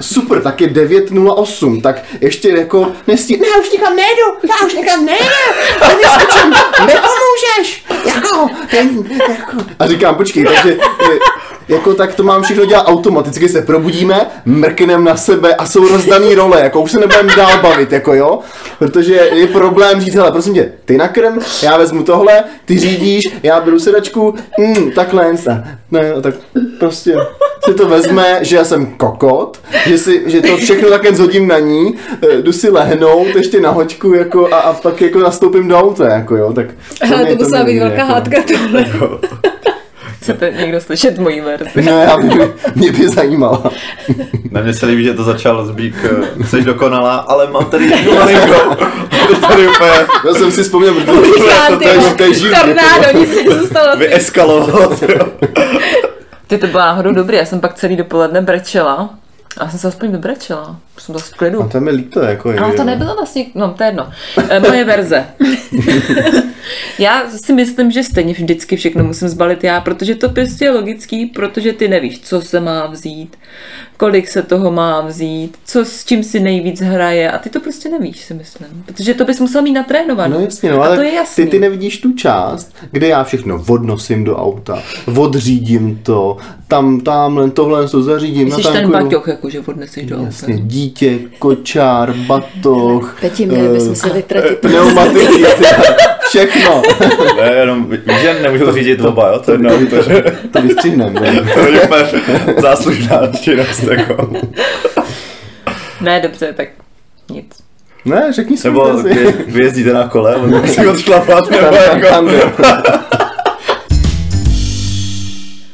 super, 0.00 0.42
tak 0.42 0.60
je 0.60 0.68
9.08, 0.68 1.82
tak 1.82 2.02
ještě 2.20 2.48
jako 2.48 2.92
nestí, 3.06 3.36
ne, 3.36 3.46
Já 3.54 3.60
už 3.60 3.70
nikam 3.70 3.96
nejdu, 3.96 4.22
já 4.48 4.66
už 4.66 4.74
nikam 4.74 5.04
nejdu, 5.04 5.24
ani 5.80 6.02
s 6.04 6.34
čem 6.34 6.50
nepomůžeš, 6.86 7.84
jako, 8.04 8.48
jako, 9.28 9.56
A 9.78 9.86
říkám, 9.86 10.14
počkej, 10.14 10.44
takže 10.44 10.78
jako 11.70 11.94
tak 11.94 12.14
to 12.14 12.22
mám 12.22 12.42
všechno 12.42 12.64
dělat 12.64 12.82
automaticky, 12.82 13.48
se 13.48 13.62
probudíme, 13.62 14.26
mrknem 14.44 15.04
na 15.04 15.16
sebe 15.16 15.54
a 15.54 15.66
jsou 15.66 15.88
rozdaný 15.88 16.34
role, 16.34 16.60
jako 16.60 16.80
už 16.80 16.92
se 16.92 17.00
nebudeme 17.00 17.36
dál 17.36 17.62
bavit, 17.62 17.92
jako 17.92 18.14
jo, 18.14 18.38
protože 18.78 19.14
je 19.14 19.46
problém 19.46 20.00
říct, 20.00 20.14
hele, 20.14 20.32
prosím 20.32 20.54
tě, 20.54 20.72
ty 20.84 20.98
nakrm, 20.98 21.38
já 21.62 21.76
vezmu 21.76 22.02
tohle, 22.02 22.44
ty 22.64 22.78
řídíš, 22.78 23.24
já 23.42 23.60
beru 23.60 23.78
sedačku, 23.78 24.34
mm, 24.58 24.90
takhle, 24.90 25.32
ne, 25.90 26.12
a 26.12 26.20
tak 26.20 26.34
prostě 26.78 27.16
si 27.64 27.74
to 27.74 27.88
vezme, 27.88 28.38
že 28.42 28.56
já 28.56 28.64
jsem 28.64 28.86
kokot, 28.86 29.60
že, 29.86 29.98
si, 29.98 30.22
že 30.26 30.40
to 30.40 30.56
všechno 30.56 30.88
také 30.90 31.14
zhodím 31.14 31.48
na 31.48 31.58
ní, 31.58 31.94
e, 32.30 32.42
jdu 32.42 32.52
si 32.52 32.70
lehnout 32.70 33.26
ještě 33.36 33.60
na 33.60 33.70
hoďku, 33.70 34.14
jako, 34.14 34.54
a, 34.54 34.58
a 34.58 34.72
pak 34.72 35.00
jako 35.02 35.18
nastoupím 35.18 35.68
do 35.68 35.78
auta, 35.78 36.08
jako 36.08 36.36
jo, 36.36 36.52
tak 36.52 36.66
mě 37.24 37.36
to 37.36 37.44
musela 37.44 37.64
být 37.64 37.78
velká 37.78 37.96
jako. 37.96 38.12
hádka 38.12 38.36
tohle. 38.42 38.86
Chcete 40.22 40.50
někdo 40.60 40.80
slyšet 40.80 41.18
moji 41.18 41.40
verzi? 41.40 41.82
No, 41.82 42.02
já 42.02 42.16
by, 42.18 42.52
mě 42.74 42.92
by 42.92 43.08
zajímala. 43.08 43.62
Na 44.50 44.60
mě 44.60 44.72
se 44.74 44.86
líbí, 44.86 45.04
že 45.04 45.14
to 45.14 45.24
začal 45.24 45.66
zbík, 45.66 45.94
eh, 46.40 46.44
jsi 46.44 46.62
dokonalá, 46.62 47.16
ale 47.16 47.50
mám 47.50 47.64
tady 47.64 47.84
jednu 47.86 48.14
malinkou. 48.14 48.74
To 49.28 49.36
tady 49.48 49.68
úplně 49.68 49.90
Já 50.28 50.34
jsem 50.34 50.52
si 50.52 50.62
vzpomněl, 50.62 50.94
protože 50.94 51.20
Říkám, 51.34 51.72
to, 51.72 51.78
to, 51.78 51.88
je, 51.88 52.14
to 52.16 52.22
je 52.22 52.34
živý. 52.34 52.54
tornádo, 52.60 53.18
nic 53.18 53.44
nezůstalo. 53.48 53.96
vyeskaloval. 53.96 54.96
Ty 56.46 56.58
to 56.58 56.66
bylo 56.66 56.78
náhodou 56.82 57.12
dobrý, 57.12 57.36
já 57.36 57.44
jsem 57.44 57.60
pak 57.60 57.74
celý 57.74 57.96
dopoledne 57.96 58.40
brečela. 58.40 59.10
A 59.58 59.64
já 59.64 59.70
jsem 59.70 59.78
se 59.78 59.88
aspoň 59.88 60.10
vybrečela. 60.12 60.76
Jsem 61.00 61.12
to 61.12 61.18
v 61.18 61.34
klidu. 61.34 61.62
A 61.62 61.68
to 61.68 61.76
je 61.76 61.80
mi 61.80 61.90
líto, 61.90 62.20
jako 62.20 62.52
je. 62.52 62.58
Ale 62.58 62.72
to 62.72 62.84
nebylo 62.84 63.14
vlastně, 63.14 63.46
no 63.54 63.74
to 63.76 63.82
je 63.82 63.88
jedno. 63.88 64.10
E, 64.48 64.60
moje 64.60 64.84
verze. 64.84 65.26
já 66.98 67.30
si 67.30 67.52
myslím, 67.52 67.90
že 67.90 68.02
stejně 68.02 68.34
vždycky 68.34 68.76
všechno 68.76 69.04
musím 69.04 69.28
zbalit 69.28 69.64
já, 69.64 69.80
protože 69.80 70.14
to 70.14 70.28
prostě 70.28 70.64
je 70.64 70.70
logický, 70.70 71.26
protože 71.26 71.72
ty 71.72 71.88
nevíš, 71.88 72.20
co 72.20 72.42
se 72.42 72.60
má 72.60 72.86
vzít, 72.86 73.36
kolik 73.96 74.28
se 74.28 74.42
toho 74.42 74.70
má 74.70 75.00
vzít, 75.00 75.58
co 75.64 75.84
s 75.84 76.04
čím 76.04 76.24
si 76.24 76.40
nejvíc 76.40 76.80
hraje 76.80 77.30
a 77.30 77.38
ty 77.38 77.50
to 77.50 77.60
prostě 77.60 77.88
nevíš, 77.88 78.24
si 78.24 78.34
myslím. 78.34 78.84
Protože 78.86 79.14
to 79.14 79.24
bys 79.24 79.40
musel 79.40 79.62
mít 79.62 79.72
natrénovaný. 79.72 80.34
No 80.34 80.40
jasně, 80.40 80.70
no, 80.70 80.82
ale 80.82 80.96
to 80.96 81.02
je 81.02 81.14
jasný. 81.14 81.44
ty, 81.44 81.50
ty 81.50 81.58
nevidíš 81.58 82.00
tu 82.00 82.12
část, 82.12 82.74
kde 82.90 83.08
já 83.08 83.24
všechno 83.24 83.64
odnosím 83.68 84.24
do 84.24 84.36
auta, 84.36 84.82
odřídím 85.16 86.00
to, 86.02 86.36
tam, 86.68 87.00
tamhle, 87.00 87.50
tohle 87.50 87.88
to 87.88 88.02
zařídím, 88.02 88.50
Jsi 88.52 88.62
ten 88.62 88.90
baťoch, 88.90 89.28
jako 89.28 89.50
že 89.50 89.60
odneseš 89.60 90.06
do 90.06 90.16
auta. 90.16 90.26
Jasně, 90.26 90.58
dítě, 90.90 91.18
kočár, 91.38 92.12
batoh, 92.12 93.16
Peti, 93.20 93.46
měli 93.46 93.68
bychom 93.68 93.94
se 93.96 94.08
vytratit. 94.08 94.58
pneumatiky, 94.60 95.44
všechno. 96.28 96.82
Ne, 97.36 97.52
jenom, 97.54 97.90
víš, 97.90 98.20
že 98.20 98.36
nemůžu 98.42 98.72
řídit 98.72 99.00
oba, 99.00 99.28
jo? 99.28 99.38
To 99.38 99.50
je 99.52 99.54
jedno, 99.56 99.70
takže 99.90 100.22
To 100.52 100.62
vystřihneme. 100.62 101.20
ne? 101.20 101.42
to 101.54 101.60
je 101.60 101.80
úplně 101.80 102.04
záslužná 102.62 103.20
činnost, 103.40 103.82
jako. 103.82 104.30
Ne, 106.00 106.20
dobře, 106.20 106.52
tak 106.56 106.68
nic. 107.30 107.46
Ne, 108.04 108.32
řekni 108.32 108.56
si 108.56 108.68
Nebo 108.68 109.02
vy, 109.02 109.34
vy 109.46 109.64
jezdíte 109.64 109.92
na 109.92 110.08
kole, 110.08 110.36
on 110.36 110.60
musí 110.60 110.86
odšlapat, 110.86 111.50
nebo 111.50 111.76
jako... 111.76 112.30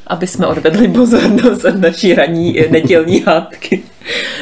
aby 0.06 0.26
jsme 0.26 0.46
odvedli 0.46 0.88
pozornost 0.88 1.64
od 1.64 1.80
naší 1.80 2.14
ranní 2.14 2.60
eh, 2.60 2.70
nedělní 2.70 3.20
hádky. 3.20 3.82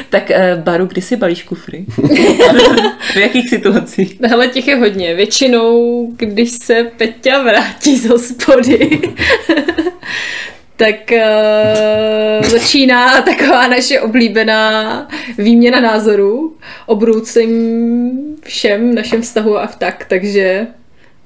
Tak 0.09 0.31
eh, 0.31 0.55
Baru, 0.63 0.85
kdy 0.85 1.01
si 1.01 1.15
balíš 1.15 1.43
kufry? 1.43 1.85
v 3.13 3.15
jakých 3.15 3.49
situacích? 3.49 4.17
Hele, 4.23 4.47
těch 4.47 4.67
je 4.67 4.75
hodně. 4.75 5.15
Většinou, 5.15 6.07
když 6.17 6.51
se 6.51 6.91
Peťa 6.97 7.43
vrátí 7.43 7.97
z 7.97 8.05
hospody, 8.05 9.01
tak 10.77 11.11
uh, 11.11 12.49
začíná 12.49 13.21
taková 13.21 13.67
naše 13.67 14.01
oblíbená 14.01 15.07
výměna 15.37 15.79
názorů 15.79 16.55
o 16.85 16.95
budoucím 16.95 18.11
všem 18.43 18.95
našem 18.95 19.21
vztahu 19.21 19.57
a 19.57 19.67
tak, 19.67 20.05
takže 20.09 20.67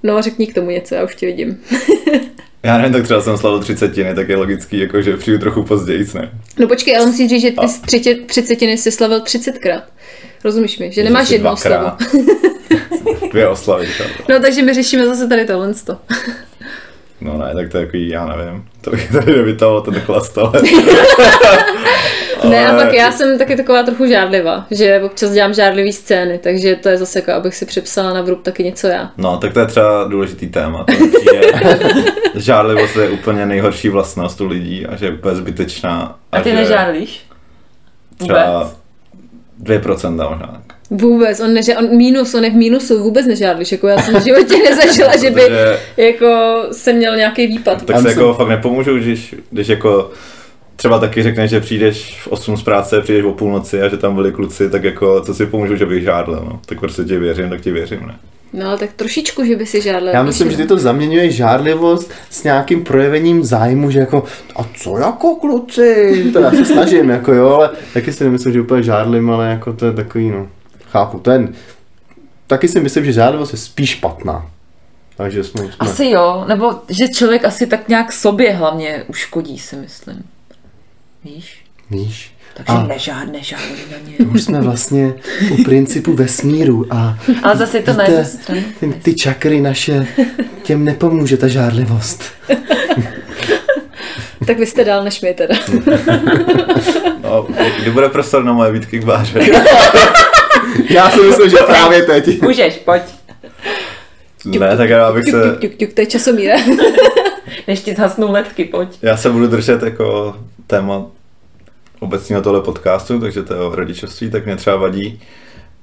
no 0.03 0.21
řekni 0.21 0.47
k 0.47 0.53
tomu 0.53 0.69
něco, 0.69 0.95
já 0.95 1.03
už 1.03 1.15
tě 1.15 1.25
vidím. 1.25 1.61
Já 2.63 2.77
nevím, 2.77 2.93
tak 2.93 3.03
třeba 3.03 3.21
jsem 3.21 3.37
slavil 3.37 3.59
třicetiny, 3.59 4.15
tak 4.15 4.29
je 4.29 4.35
logický, 4.35 4.79
jako, 4.79 5.01
že 5.01 5.17
přijdu 5.17 5.39
trochu 5.39 5.63
později, 5.63 6.05
ne? 6.13 6.31
No 6.59 6.67
počkej, 6.67 6.97
ale 6.97 7.05
musíš 7.05 7.29
říct, 7.29 7.41
že 7.41 7.51
ty 7.51 7.67
z 7.67 7.79
třetě, 7.79 8.15
třicetiny 8.15 8.77
jsi 8.77 8.91
slavil 8.91 9.21
třicetkrát. 9.21 9.83
Rozumíš 10.43 10.79
mi, 10.79 10.91
že 10.91 11.03
nemáš 11.03 11.29
jednu 11.29 11.51
oslavu. 11.51 11.97
Dvě 13.31 13.47
oslavy. 13.47 13.87
třeba. 13.87 14.09
No 14.29 14.39
takže 14.39 14.61
my 14.61 14.73
řešíme 14.73 15.05
zase 15.05 15.27
tady 15.27 15.45
tohle. 15.45 15.73
No 17.21 17.37
ne, 17.37 17.53
tak 17.55 17.69
to 17.71 17.77
je 17.77 17.85
takový, 17.85 18.09
já 18.09 18.25
nevím. 18.25 18.65
To 18.81 18.91
bych 18.91 19.11
tady 19.11 19.35
nevytahoval 19.35 19.81
ten 19.81 19.93
chlast, 19.99 20.37
ale... 20.37 20.51
Ne, 22.49 22.67
a 22.67 22.71
Ale- 22.71 22.85
pak 22.85 22.93
já 22.93 23.11
jsem 23.11 23.37
taky 23.37 23.55
taková 23.55 23.83
trochu 23.83 24.05
žádlivá, 24.05 24.65
že 24.71 25.01
občas 25.01 25.31
dělám 25.31 25.53
žádlivý 25.53 25.93
scény, 25.93 26.37
takže 26.37 26.75
to 26.75 26.89
je 26.89 26.97
zase 26.97 27.19
jako, 27.19 27.31
abych 27.31 27.55
si 27.55 27.65
připsala 27.65 28.13
na 28.13 28.21
vrub 28.21 28.43
taky 28.43 28.63
něco 28.63 28.87
já. 28.87 29.11
No, 29.17 29.37
tak 29.37 29.53
to 29.53 29.59
je 29.59 29.65
třeba 29.65 30.03
důležitý 30.03 30.47
téma. 30.47 30.83
Přijde, 30.83 31.41
žádlivost 32.35 32.95
je 32.95 33.09
úplně 33.09 33.45
nejhorší 33.45 33.89
vlastnost 33.89 34.41
u 34.41 34.47
lidí 34.47 34.85
a 34.85 34.95
že 34.95 35.05
je 35.05 35.11
úplně 35.11 35.35
zbytečná. 35.35 36.15
A 36.31 36.41
ty 36.41 36.49
že 36.49 36.55
nežádlíš? 36.55 37.25
Třeba 38.17 38.71
2% 39.63 40.29
možná. 40.29 40.47
tak. 40.67 40.78
Vůbec, 40.91 41.39
on, 41.39 41.53
neže, 41.53 41.77
on 41.77 41.97
mínus, 41.97 42.33
on 42.33 42.43
je 42.43 42.49
v 42.51 42.55
mínusu, 42.55 43.03
vůbec 43.03 43.25
nežádlíš, 43.25 43.71
jako 43.71 43.87
já 43.87 43.97
jsem 44.01 44.15
v 44.15 44.23
životě 44.23 44.55
nezažila, 44.69 45.17
že 45.17 45.29
by 45.29 45.41
Protože- 45.41 45.79
jako 45.97 46.27
jsem 46.71 46.95
měl 46.95 47.15
nějaký 47.15 47.47
výpad. 47.47 47.85
Tak 47.85 48.01
se 48.01 48.09
jako 48.09 48.33
fakt 48.33 48.49
nepomůžu, 48.49 48.97
když, 48.97 49.35
když 49.51 49.67
jako 49.67 50.11
třeba 50.75 50.99
taky 50.99 51.23
řekneš, 51.23 51.49
že 51.49 51.59
přijdeš 51.59 52.21
v 52.23 52.27
8 52.27 52.57
z 52.57 52.63
práce, 52.63 53.01
přijdeš 53.01 53.25
o 53.25 53.31
půlnoci 53.31 53.81
a 53.81 53.87
že 53.89 53.97
tam 53.97 54.15
byli 54.15 54.31
kluci, 54.31 54.69
tak 54.69 54.83
jako 54.83 55.21
co 55.21 55.33
si 55.33 55.45
pomůžu, 55.45 55.75
že 55.75 55.85
bych 55.85 56.03
žádlil, 56.03 56.41
no. 56.45 56.59
Tak 56.65 56.79
prostě 56.79 57.03
ti 57.03 57.17
věřím, 57.17 57.49
tak 57.49 57.61
ti 57.61 57.71
věřím, 57.71 57.99
ne. 58.07 58.15
No 58.53 58.67
ale 58.67 58.77
tak 58.77 58.89
trošičku, 58.95 59.45
že 59.45 59.55
by 59.55 59.65
si 59.65 59.81
žádla. 59.81 60.11
Já 60.11 60.23
myslím, 60.23 60.51
že 60.51 60.57
ty 60.57 60.65
to 60.67 60.77
zaměňuješ 60.77 61.35
žárlivost 61.35 62.11
s 62.29 62.43
nějakým 62.43 62.83
projevením 62.83 63.43
zájmu, 63.43 63.91
že 63.91 63.99
jako, 63.99 64.23
a 64.55 64.65
co 64.75 64.97
jako 64.97 65.35
kluci, 65.35 66.23
to 66.33 66.39
já 66.39 66.51
se 66.51 66.65
snažím, 66.65 67.09
jako 67.09 67.33
jo, 67.33 67.47
ale 67.49 67.69
taky 67.93 68.13
si 68.13 68.23
nemyslím, 68.23 68.53
že 68.53 68.61
úplně 68.61 68.83
žádlím, 68.83 69.29
ale 69.29 69.49
jako 69.49 69.73
to 69.73 69.85
je 69.85 69.91
takový, 69.93 70.29
no, 70.29 70.47
chápu, 70.89 71.19
ten, 71.19 71.53
taky 72.47 72.67
si 72.67 72.79
myslím, 72.79 73.05
že 73.05 73.13
žádlivost 73.13 73.51
je 73.53 73.59
spíš 73.59 73.89
špatná. 73.89 74.45
Takže 75.17 75.43
jsme, 75.43 75.61
jsme 75.63 75.71
Asi 75.79 76.05
jo, 76.05 76.45
nebo 76.47 76.73
že 76.89 77.07
člověk 77.07 77.45
asi 77.45 77.67
tak 77.67 77.87
nějak 77.87 78.11
sobě 78.11 78.53
hlavně 78.53 79.03
uškodí, 79.07 79.59
si 79.59 79.75
myslím. 79.75 80.23
Víš? 81.23 81.65
víš, 81.91 82.33
Takže 82.53 82.73
A- 82.73 82.83
nežád, 82.87 83.31
nežádný 83.31 83.75
na 83.91 83.97
ně. 84.09 84.17
už 84.33 84.43
jsme 84.43 84.61
vlastně 84.61 85.13
u 85.59 85.63
principu 85.63 86.13
vesmíru 86.13 86.85
a 86.89 87.17
Ale 87.43 87.55
zase 87.57 87.77
je 87.77 87.83
to 87.83 87.93
na 87.93 88.03
Víte, 88.03 88.11
jednu 88.11 88.25
stranu. 88.41 88.61
ty, 88.79 88.87
ty 88.87 89.13
čakry 89.15 89.61
naše, 89.61 90.07
těm 90.63 90.85
nepomůže 90.85 91.37
ta 91.37 91.47
žárlivost. 91.47 92.23
Tak 94.47 94.59
vy 94.59 94.65
jste 94.65 94.83
dál 94.83 95.03
než 95.03 95.21
my 95.21 95.33
teda. 95.33 95.55
No, 97.23 97.47
kdy 97.81 97.91
bude 97.91 98.09
prostor 98.09 98.43
na 98.43 98.53
moje 98.53 98.71
výtky 98.71 98.99
k 98.99 99.03
báře? 99.05 99.39
Já 100.89 101.09
si 101.11 101.21
myslím, 101.21 101.49
že 101.49 101.57
právě 101.57 102.03
teď. 102.03 102.41
Můžeš, 102.41 102.77
pojď. 102.77 103.01
ne, 104.45 104.77
tak 104.77 104.89
já 104.89 105.11
bych 105.11 105.23
Tuk, 105.25 105.33
se, 105.33 105.51
tuk, 105.51 105.59
tuk, 105.61 105.71
tuk, 105.79 105.93
to 105.93 106.01
je 106.01 106.05
časomíra. 106.07 106.55
Než 107.67 107.79
ti 107.79 107.95
zhasnou 107.95 108.31
letky, 108.31 108.65
pojď. 108.65 108.89
já 109.01 109.17
se 109.17 109.29
budu 109.29 109.47
držet 109.47 109.83
jako 109.83 110.35
téma 110.67 111.05
obecního 111.99 112.41
tohle 112.41 112.61
podcastu, 112.61 113.19
takže 113.19 113.43
to 113.43 113.53
je 113.53 113.59
o 113.59 113.75
rodičovství, 113.75 114.29
tak 114.31 114.45
mě 114.45 114.55
třeba 114.55 114.75
vadí, 114.75 115.21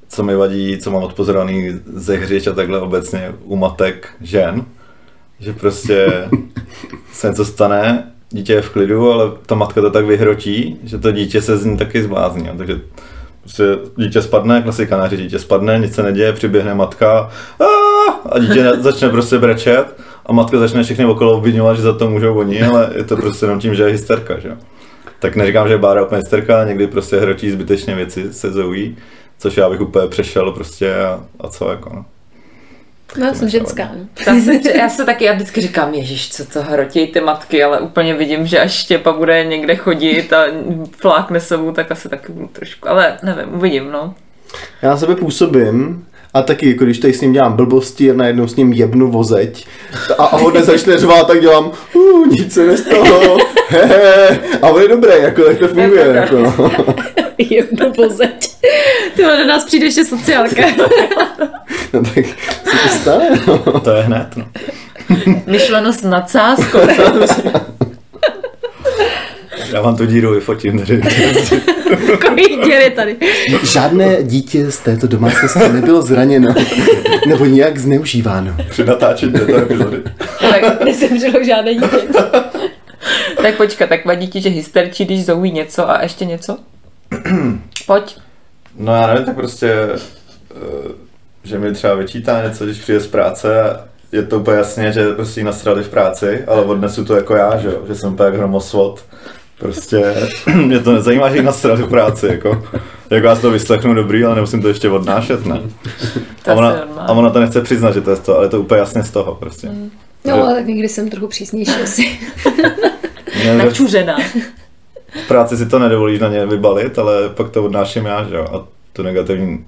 co 0.08 0.22
mi 0.22 0.36
vadí, 0.36 0.78
co 0.78 0.90
mám 0.90 1.02
odpozorovaný 1.02 1.80
ze 1.94 2.16
hřič 2.16 2.46
a 2.46 2.52
takhle 2.52 2.80
obecně 2.80 3.32
u 3.44 3.56
matek 3.56 4.08
žen, 4.20 4.64
že 5.40 5.52
prostě 5.52 6.06
se 7.12 7.28
něco 7.28 7.44
stane, 7.44 8.12
dítě 8.30 8.52
je 8.52 8.62
v 8.62 8.70
klidu, 8.70 9.12
ale 9.12 9.30
ta 9.46 9.54
matka 9.54 9.80
to 9.80 9.90
tak 9.90 10.04
vyhrotí, 10.04 10.78
že 10.84 10.98
to 10.98 11.12
dítě 11.12 11.42
se 11.42 11.56
z 11.56 11.64
ní 11.64 11.76
taky 11.76 12.02
zblázní. 12.02 12.48
Takže 12.58 12.80
prostě 13.46 13.64
dítě 13.96 14.22
spadne, 14.22 14.62
klasika 14.62 14.96
na 14.96 15.08
dítě 15.08 15.38
spadne, 15.38 15.78
nic 15.78 15.94
se 15.94 16.02
neděje, 16.02 16.32
přiběhne 16.32 16.74
matka 16.74 17.30
"Aaa!" 17.60 18.20
a 18.32 18.38
dítě 18.38 18.62
ne- 18.62 18.82
začne 18.82 19.08
prostě 19.08 19.38
brečet 19.38 19.84
a 20.26 20.32
matka 20.32 20.58
začne 20.58 20.82
všechny 20.82 21.04
okolo 21.04 21.32
obvinovat, 21.36 21.74
že 21.74 21.82
za 21.82 21.92
to 21.92 22.10
můžou 22.10 22.38
oni, 22.38 22.62
ale 22.62 22.90
je 22.96 23.04
to 23.04 23.16
prostě 23.16 23.46
jenom 23.46 23.58
tím, 23.58 23.74
že 23.74 23.82
je 23.82 23.88
hysterka, 23.92 24.38
že. 24.38 24.56
Tak 25.18 25.36
neříkám, 25.36 25.68
že 25.68 25.74
je 25.74 25.78
Bára 25.78 26.04
úplně 26.04 26.18
hysterka, 26.18 26.64
někdy 26.64 26.86
prostě 26.86 27.20
hrotí 27.20 27.50
zbytečně 27.50 27.94
věci 27.94 28.32
se 28.32 28.52
Zoe, 28.52 28.88
což 29.38 29.56
já 29.56 29.70
bych 29.70 29.80
úplně 29.80 30.08
přešel 30.08 30.52
prostě 30.52 30.94
a, 30.94 31.20
a 31.40 31.48
co 31.48 31.70
jako 31.70 31.90
no. 31.94 32.04
No, 33.18 33.26
já 33.26 33.34
jsem 33.34 33.48
ženská. 33.48 33.90
No. 33.94 34.06
Já 34.26 34.40
se, 34.40 34.96
se 34.96 35.04
taky, 35.04 35.24
já 35.24 35.32
vždycky 35.32 35.60
říkám, 35.60 35.94
ježiš, 35.94 36.30
co 36.30 36.44
to 36.44 36.62
hrotěj 36.62 37.06
ty 37.06 37.20
matky, 37.20 37.64
ale 37.64 37.80
úplně 37.80 38.14
vidím, 38.14 38.46
že 38.46 38.60
až 38.60 38.72
Štěpa 38.72 39.12
bude 39.12 39.44
někde 39.44 39.76
chodit 39.76 40.32
a 40.32 40.44
flákne 40.96 41.40
sebou, 41.40 41.72
tak 41.72 41.90
asi 41.92 42.08
taky 42.08 42.32
budu 42.32 42.46
trošku, 42.46 42.88
ale 42.88 43.18
nevím, 43.22 43.54
uvidím, 43.54 43.90
no. 43.90 44.14
Já 44.82 44.90
na 44.90 44.96
sebe 44.96 45.16
působím 45.16 46.06
a 46.34 46.42
taky, 46.42 46.70
jako 46.70 46.84
když 46.84 46.98
tady 46.98 47.12
s 47.12 47.20
ním 47.20 47.32
dělám 47.32 47.52
blbosti 47.52 48.10
a 48.10 48.14
najednou 48.14 48.48
s 48.48 48.56
ním 48.56 48.72
jebnu 48.72 49.10
vozeď 49.10 49.66
a, 50.18 50.24
a 50.24 50.36
on 50.36 50.54
nezačne 50.54 50.98
řvát, 50.98 51.26
tak 51.26 51.40
dělám 51.40 51.72
uh, 51.94 52.26
nic 52.26 52.54
se 52.54 52.66
nestalo, 52.66 53.38
hehe, 53.68 54.40
a 54.62 54.68
on 54.68 54.82
je 54.82 54.88
dobrý, 54.88 55.12
jako 55.20 55.44
tak 55.44 55.58
to 55.58 55.68
funguje, 55.68 56.06
jako 56.06 56.38
no. 56.38 56.54
Jedno 57.38 57.92
pozeď. 57.92 58.56
Ty 59.16 59.22
na 59.22 59.44
nás 59.46 59.64
přijde 59.64 59.86
ještě 59.86 60.04
sociálka. 60.04 60.62
no 61.92 62.02
tak 62.02 62.24
se 62.26 62.34
to 62.82 62.88
stane, 62.88 63.28
no. 63.46 63.80
To 63.80 63.90
je 63.90 64.02
hned, 64.02 64.26
no. 64.36 64.46
Myšleno 65.46 65.92
s 65.92 66.02
nadsázkou. 66.02 66.78
Já 69.72 69.80
vám 69.80 69.96
tu 69.96 70.06
díru 70.06 70.30
vyfotím 70.34 70.78
tady. 70.78 71.00
Kolik 72.26 72.64
děr 72.66 72.80
je 72.82 72.90
tady. 72.90 73.16
Žádné 73.72 74.22
dítě 74.22 74.70
z 74.70 74.78
této 74.78 75.06
domácnosti 75.06 75.58
nebylo 75.72 76.02
zraněno 76.02 76.54
nebo 77.28 77.44
nějak 77.44 77.78
zneužíváno. 77.78 78.56
Při 78.70 78.84
natáčení 78.84 79.32
této 79.32 79.56
epizody. 79.56 80.02
tak, 80.40 80.84
Nezemřelo 80.84 81.44
žádné 81.44 81.74
dítě. 81.74 81.96
tak 83.42 83.54
počkat, 83.56 83.88
tak 83.88 84.04
vadí 84.06 84.28
ti, 84.28 84.40
že 84.40 84.48
hysterčí, 84.48 85.04
když 85.04 85.24
zouví 85.24 85.50
něco 85.52 85.90
a 85.90 86.02
ještě 86.02 86.24
něco? 86.24 86.58
Pojď. 87.86 88.16
No 88.78 88.92
já 88.94 89.06
nevím, 89.06 89.24
tak 89.24 89.36
prostě, 89.36 89.68
eh, 89.70 90.92
že 91.44 91.58
mi 91.58 91.72
třeba 91.72 91.94
vyčítá 91.94 92.42
něco, 92.42 92.64
když 92.64 92.78
přijde 92.78 93.00
z 93.00 93.06
práce 93.06 93.62
a 93.62 93.84
je 94.12 94.22
to 94.22 94.38
úplně 94.38 94.56
jasně, 94.56 94.92
že 94.92 95.12
prostě 95.12 95.44
nasrali 95.44 95.82
v 95.82 95.88
práci, 95.88 96.44
ale 96.46 96.62
odnesu 96.62 97.04
to 97.04 97.16
jako 97.16 97.36
já, 97.36 97.56
že 97.58 97.68
jo, 97.68 97.82
že 97.88 97.94
jsem 97.94 98.12
úplně 98.12 98.26
jak 98.26 98.34
hromosvod. 98.34 99.04
Prostě 99.58 100.14
mě 100.54 100.80
to 100.80 100.92
nezajímá, 100.92 101.30
že 101.30 101.36
jí 101.36 101.42
nasrali 101.42 101.82
v 101.82 101.88
práci, 101.88 102.26
jako. 102.26 102.62
Jako 103.10 103.26
já 103.26 103.36
si 103.36 103.42
to 103.42 103.50
vyslechnu 103.50 103.94
dobrý, 103.94 104.24
ale 104.24 104.34
nemusím 104.34 104.62
to 104.62 104.68
ještě 104.68 104.90
odnášet, 104.90 105.46
ne? 105.46 105.60
To 106.44 106.50
A 106.50 106.54
ona, 106.54 106.68
a 106.96 107.12
ona 107.12 107.30
to 107.30 107.40
nechce 107.40 107.60
přiznat, 107.60 107.94
že 107.94 108.00
to 108.00 108.10
je 108.10 108.16
to, 108.16 108.36
ale 108.36 108.44
je 108.44 108.48
to 108.48 108.60
úplně 108.60 108.80
jasně 108.80 109.02
z 109.02 109.10
toho 109.10 109.34
prostě. 109.34 109.68
No, 110.24 110.34
ale 110.34 110.54
tak 110.54 110.66
někdy 110.66 110.88
jsem 110.88 111.10
trochu 111.10 111.28
přísnější 111.28 111.82
asi. 111.82 112.18
Načuřená. 113.56 114.16
V 115.24 115.28
práci 115.28 115.56
si 115.56 115.66
to 115.66 115.78
nedovolíš 115.78 116.20
na 116.20 116.28
ně 116.28 116.46
vybalit, 116.46 116.98
ale 116.98 117.28
pak 117.28 117.50
to 117.50 117.64
odnáším 117.64 118.06
já, 118.06 118.24
že 118.24 118.36
jo. 118.36 118.46
A 118.52 118.64
tu 118.92 119.02
negativní 119.02 119.64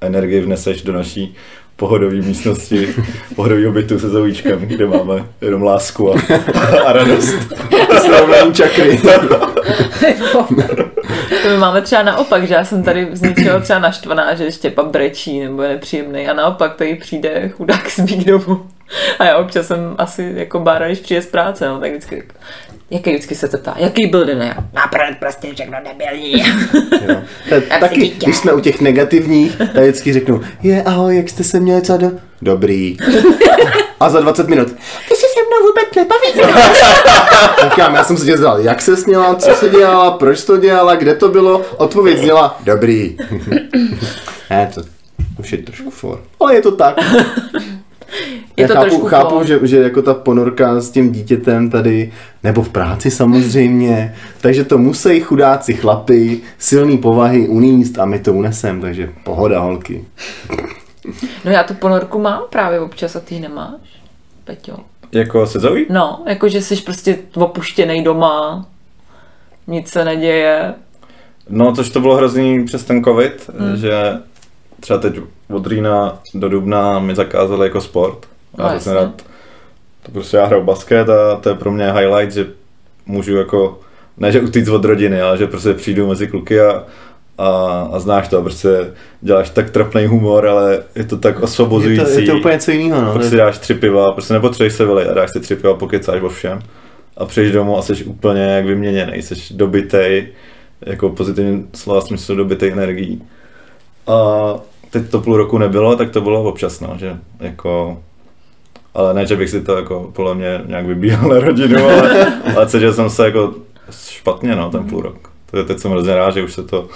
energii 0.00 0.40
vneseš 0.40 0.82
do 0.82 0.92
naší 0.92 1.34
pohodové 1.76 2.14
místnosti, 2.14 2.88
pohodového 3.36 3.72
bytu 3.72 3.98
se 3.98 4.08
zoujíčkem, 4.08 4.58
kde 4.58 4.86
máme 4.86 5.26
jenom 5.40 5.62
lásku 5.62 6.12
a, 6.12 6.16
a 6.86 6.92
radost. 6.92 7.34
Srovnání 8.00 8.54
čakry. 8.54 9.00
To 11.42 11.48
my 11.48 11.56
máme 11.56 11.82
třeba 11.82 12.02
naopak, 12.02 12.48
že 12.48 12.54
já 12.54 12.64
jsem 12.64 12.82
tady 12.82 13.08
z 13.12 13.22
něčeho 13.22 13.60
třeba 13.60 13.78
naštvaná, 13.78 14.34
že 14.34 14.52
Štěpa 14.52 14.82
brečí 14.82 15.40
nebo 15.40 15.62
je 15.62 15.68
nepříjemný 15.68 16.28
a 16.28 16.34
naopak 16.34 16.76
tady 16.76 16.94
přijde 16.94 17.48
chudák 17.48 17.90
z 17.90 18.00
domů. 18.24 18.66
A 19.18 19.24
já 19.24 19.36
občas 19.38 19.66
jsem 19.66 19.94
asi 19.98 20.32
jako 20.36 20.58
bára, 20.60 20.86
když 20.86 20.98
přijde 20.98 21.22
z 21.22 21.26
práce, 21.26 21.68
no, 21.68 21.80
tak 21.80 21.90
vždycky 21.90 22.14
jako, 22.16 22.34
jaký 22.90 23.10
vždycky 23.10 23.34
se 23.34 23.48
to 23.48 23.58
ptá, 23.58 23.74
jaký 23.78 24.06
byl 24.06 24.24
den? 24.26 24.42
Já, 24.42 24.54
Naprd 24.72 25.18
prostě 25.18 25.54
všechno 25.54 25.78
debilní. 25.84 26.32
Jo. 27.08 27.22
Ta- 27.50 27.78
Taky, 27.80 28.08
když 28.08 28.36
jsme 28.36 28.52
u 28.52 28.60
těch 28.60 28.80
negativních, 28.80 29.56
tak 29.58 29.76
vždycky 29.82 30.12
řeknu, 30.12 30.40
je 30.62 30.82
ahoj, 30.82 31.16
jak 31.16 31.28
jste 31.28 31.44
se 31.44 31.60
měli 31.60 31.82
co 31.82 31.96
do... 31.96 32.10
Dobrý. 32.42 32.96
A 34.00 34.10
za 34.10 34.20
20 34.20 34.48
minut, 34.48 34.68
Ty 35.08 35.14
jsi 35.14 35.26
se 35.26 35.40
mnou 35.46 35.66
vůbec 35.66 35.94
nebaví. 35.96 36.56
Říkám, 37.70 37.94
já 37.94 38.04
jsem 38.04 38.16
se 38.16 38.24
tě 38.24 38.32
zeptal, 38.36 38.60
jak 38.60 38.82
se 38.82 38.96
směla, 38.96 39.34
co 39.34 39.50
se 39.54 39.68
dělala, 39.68 40.10
proč 40.10 40.44
to 40.44 40.56
dělala, 40.56 40.94
kde 40.94 41.14
to 41.14 41.28
bylo. 41.28 41.62
Odpověď 41.76 42.18
zněla, 42.18 42.60
dobrý. 42.64 43.16
ne, 44.50 44.70
to 44.74 44.82
už 45.38 45.52
je 45.52 45.58
trošku 45.58 45.90
for. 45.90 46.20
Ale 46.40 46.54
je 46.54 46.62
to 46.62 46.72
tak. 46.72 46.96
Je 48.56 48.62
já 48.62 48.68
to 48.68 48.74
chápu, 48.74 48.86
trošku 48.88 49.06
chápu 49.06 49.44
že, 49.44 49.58
že 49.62 49.76
jako 49.82 50.02
ta 50.02 50.14
ponorka 50.14 50.80
s 50.80 50.90
tím 50.90 51.12
dítětem 51.12 51.70
tady, 51.70 52.12
nebo 52.42 52.62
v 52.62 52.68
práci 52.68 53.10
samozřejmě, 53.10 54.14
takže 54.40 54.64
to 54.64 54.78
musí 54.78 55.20
chudáci 55.20 55.74
chlapy, 55.74 56.40
silný 56.58 56.98
povahy 56.98 57.48
uníst 57.48 57.98
a 57.98 58.04
my 58.04 58.18
to 58.18 58.32
unesem, 58.32 58.80
takže 58.80 59.12
pohoda 59.24 59.60
holky. 59.60 60.04
No 61.44 61.50
já 61.50 61.62
tu 61.62 61.74
ponorku 61.74 62.18
mám 62.18 62.42
právě 62.50 62.80
občas 62.80 63.16
a 63.16 63.20
ty 63.20 63.34
ji 63.34 63.40
nemáš, 63.40 63.80
Peťo. 64.44 64.76
Jako 65.12 65.46
se 65.46 65.60
Zoe? 65.60 65.84
No, 65.90 66.22
jakože 66.26 66.62
jsi 66.62 66.76
prostě 66.76 67.18
opuštěný 67.34 68.04
doma, 68.04 68.66
nic 69.66 69.88
se 69.88 70.04
neděje. 70.04 70.74
No, 71.48 71.72
což 71.72 71.90
to 71.90 72.00
bylo 72.00 72.16
hrozný 72.16 72.64
přes 72.64 72.84
ten 72.84 73.04
covid, 73.04 73.50
hmm. 73.58 73.76
že 73.76 73.92
třeba 74.80 74.98
teď 74.98 75.14
od 75.50 75.66
října 75.66 76.18
do 76.34 76.48
dubna 76.48 76.98
mi 76.98 77.14
zakázali 77.14 77.66
jako 77.66 77.80
sport. 77.80 78.26
No, 78.58 78.64
A 78.64 78.68
hrozně 78.68 78.92
jasně. 78.92 79.04
rád, 79.04 79.22
to 80.02 80.12
prostě 80.12 80.36
já 80.36 80.46
hraju 80.46 80.64
basket 80.64 81.08
a 81.08 81.36
to 81.36 81.48
je 81.48 81.54
pro 81.54 81.70
mě 81.72 81.92
highlight, 81.92 82.32
že 82.34 82.46
můžu 83.06 83.36
jako, 83.36 83.80
ne 84.16 84.32
že 84.32 84.40
utíct 84.40 84.68
od 84.68 84.84
rodiny, 84.84 85.20
ale 85.20 85.38
že 85.38 85.46
prostě 85.46 85.74
přijdu 85.74 86.08
mezi 86.08 86.26
kluky 86.26 86.60
a, 86.60 86.84
a, 87.38 87.48
a 87.92 87.98
znáš 87.98 88.28
to, 88.28 88.42
prostě 88.42 88.68
děláš 89.20 89.50
tak 89.50 89.70
trapný 89.70 90.06
humor, 90.06 90.46
ale 90.46 90.82
je 90.94 91.04
to 91.04 91.16
tak 91.18 91.34
Je 91.34 91.40
to, 91.40 91.44
osvobozující. 91.44 92.20
je 92.20 92.26
to 92.26 92.38
úplně 92.38 92.54
něco 92.54 92.70
jiného, 92.70 93.02
no. 93.02 93.12
Pak 93.12 93.24
si 93.24 93.36
dáš 93.36 93.58
tři 93.58 93.74
piva, 93.74 94.12
prostě 94.12 94.34
nepotřebuješ 94.34 94.72
se 94.72 94.84
vylit 94.86 95.08
a 95.08 95.14
dáš 95.14 95.30
si 95.32 95.40
tři 95.40 95.56
piva, 95.56 95.74
pokecáš 95.74 96.22
o 96.22 96.28
všem. 96.28 96.58
A 97.16 97.24
přijdeš 97.24 97.52
domů 97.52 97.78
a 97.78 97.82
jsi 97.82 98.04
úplně 98.04 98.42
jak 98.42 98.66
vyměněný, 98.66 99.22
jsi 99.22 99.34
dobitej, 99.54 100.28
jako 100.86 101.10
pozitivní 101.10 101.66
slova 101.74 102.00
smyslu 102.00 102.36
dobitej 102.36 102.70
energií. 102.72 103.22
A 104.06 104.14
teď 104.90 105.10
to 105.10 105.20
půl 105.20 105.36
roku 105.36 105.58
nebylo, 105.58 105.96
tak 105.96 106.10
to 106.10 106.20
bylo 106.20 106.42
občas, 106.44 106.80
no, 106.80 106.94
že 106.98 107.16
jako 107.40 108.02
ale 108.94 109.14
ne, 109.14 109.26
že 109.26 109.36
bych 109.36 109.50
si 109.50 109.62
to 109.62 109.76
jako 109.76 110.10
podle 110.12 110.34
mě 110.34 110.60
nějak 110.66 110.86
vybíhal 110.86 111.30
na 111.30 111.40
rodinu, 111.40 111.84
ale, 111.84 112.32
ale 112.56 112.66
cítil 112.66 112.94
jsem 112.94 113.10
se 113.10 113.24
jako 113.24 113.54
špatně, 113.90 114.56
no, 114.56 114.70
ten 114.70 114.84
půl 114.84 115.02
rok. 115.02 115.32
Teď 115.66 115.78
jsem 115.78 115.90
hrozně 115.90 116.14
rád, 116.14 116.30
že 116.30 116.42
už 116.42 116.52
se 116.52 116.62
to 116.62 116.88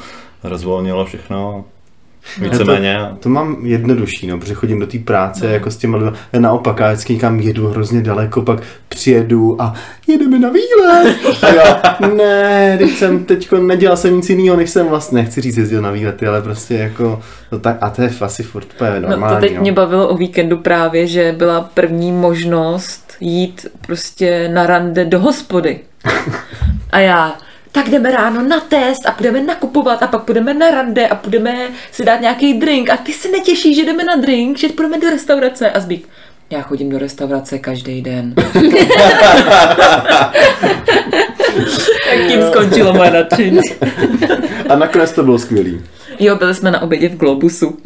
rozvolnilo 0.45 1.05
všechno. 1.05 1.65
Víceméně. 2.41 2.99
To 3.21 3.29
mám 3.29 3.57
jednodušší, 3.63 4.27
no, 4.27 4.39
protože 4.39 4.55
chodím 4.55 4.81
do 4.81 4.87
té 4.87 4.99
práce 4.99 5.47
no. 5.47 5.53
jako 5.53 5.71
s 5.71 5.77
těma 5.77 5.99
lidmi. 5.99 6.19
Naopak, 6.39 6.81
já 6.81 6.87
vždycky 6.93 7.15
někam 7.15 7.41
jedu 7.41 7.69
hrozně 7.69 8.03
daleko, 8.03 8.43
pak 8.43 8.63
přijedu 8.89 9.63
a 9.63 9.75
jedeme 10.07 10.39
na 10.39 10.49
výlet. 10.51 11.17
A 11.43 11.49
já, 11.49 11.83
ne, 12.15 12.79
teď 12.79 12.91
jsem 12.91 13.25
teďko 13.25 13.57
nedělal 13.57 13.97
jsem 13.97 14.17
nic 14.17 14.31
jiného, 14.31 14.57
než 14.57 14.71
jsem 14.71 14.87
vlastně, 14.87 15.23
nechci 15.23 15.41
říct 15.41 15.57
jezdil 15.57 15.83
na 15.83 15.91
výlety, 15.91 16.27
ale 16.27 16.43
prostě 16.43 16.75
jako, 16.75 17.21
no 17.53 17.59
tak, 17.59 17.77
a 17.81 17.91
to 17.91 18.03
je 18.03 18.11
asi 18.21 18.43
furt 18.43 18.67
No 18.81 19.09
normální. 19.09 19.37
to 19.37 19.41
teď 19.41 19.55
no. 19.55 19.61
mě 19.61 19.73
bavilo 19.73 20.09
o 20.09 20.17
víkendu 20.17 20.57
právě, 20.57 21.07
že 21.07 21.35
byla 21.39 21.61
první 21.61 22.13
možnost 22.13 23.13
jít 23.21 23.67
prostě 23.87 24.49
na 24.49 24.67
rande 24.67 25.05
do 25.05 25.21
hospody. 25.21 25.81
A 26.91 26.99
já, 26.99 27.35
tak 27.77 27.89
jdeme 27.89 28.11
ráno 28.11 28.43
na 28.43 28.61
test 28.61 29.07
a 29.07 29.13
půjdeme 29.13 29.41
nakupovat 29.41 30.03
a 30.03 30.07
pak 30.07 30.23
půjdeme 30.23 30.55
na 30.55 30.71
rande 30.71 31.09
a 31.09 31.15
půjdeme 31.15 31.69
si 31.93 32.05
dát 32.05 32.21
nějaký 32.21 32.55
drink 32.55 32.91
a 32.91 32.97
ty 32.97 33.13
se 33.13 33.29
netěšíš, 33.29 33.77
že 33.77 33.85
jdeme 33.85 34.05
na 34.05 34.17
drink, 34.17 34.59
že 34.59 34.69
půjdeme 34.69 34.99
do 34.99 35.11
restaurace 35.11 35.71
a 35.71 35.81
zbík. 35.81 36.09
Já 36.51 36.63
chodím 36.63 36.91
do 36.91 36.99
restaurace 36.99 37.59
každý 37.59 38.03
den. 38.03 38.35
tak 42.11 42.29
tím 42.29 42.43
skončilo 42.51 42.95
moje 42.95 43.11
nadšení. 43.11 43.61
A 44.69 44.77
nakonec 44.77 45.13
to 45.13 45.23
bylo 45.23 45.39
skvělý. 45.39 45.83
Jo, 46.19 46.37
byli 46.37 46.55
jsme 46.55 46.71
na 46.71 46.83
obědě 46.83 47.09
v 47.09 47.17
Globusu. 47.17 47.79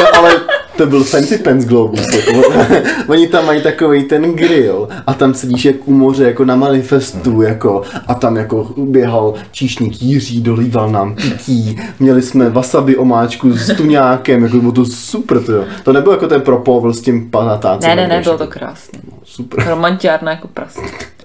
No 0.00 0.16
ale 0.16 0.40
to 0.78 0.86
byl 0.86 1.04
Fancy 1.04 1.38
Pants 1.38 1.64
Globus. 1.64 2.06
Jako, 2.16 2.42
oni 3.08 3.26
tam 3.26 3.46
mají 3.46 3.62
takový 3.62 4.04
ten 4.04 4.32
grill 4.32 4.88
a 5.06 5.14
tam 5.14 5.34
sedíš 5.34 5.64
jak 5.64 5.76
u 5.84 5.92
moře, 5.92 6.24
jako 6.24 6.44
na 6.44 6.56
manifestu, 6.56 7.42
jako, 7.42 7.82
a 8.06 8.14
tam 8.14 8.36
jako 8.36 8.74
běhal 8.76 9.34
číšník 9.50 10.02
Jiří, 10.02 10.40
dolíval 10.40 10.90
nám 10.90 11.14
pití, 11.14 11.80
měli 12.00 12.22
jsme 12.22 12.50
wasabi 12.50 12.96
omáčku 12.96 13.52
s 13.52 13.76
tuňákem, 13.76 14.42
jako 14.42 14.56
bylo 14.56 14.72
to 14.72 14.84
super, 14.84 15.42
to, 15.42 15.52
jo. 15.52 15.64
to 15.84 15.92
nebylo 15.92 16.14
jako 16.14 16.28
ten 16.28 16.40
propovl 16.40 16.92
s 16.92 17.00
tím 17.00 17.30
panatácem. 17.30 17.90
Ne, 17.90 17.96
ne, 17.96 18.08
ne, 18.08 18.20
bylo 18.22 18.38
to 18.38 18.46
krásné. 18.46 18.98
Super. 19.24 19.64
Romantiárna 19.68 20.30
jako 20.30 20.48
prase. 20.48 20.80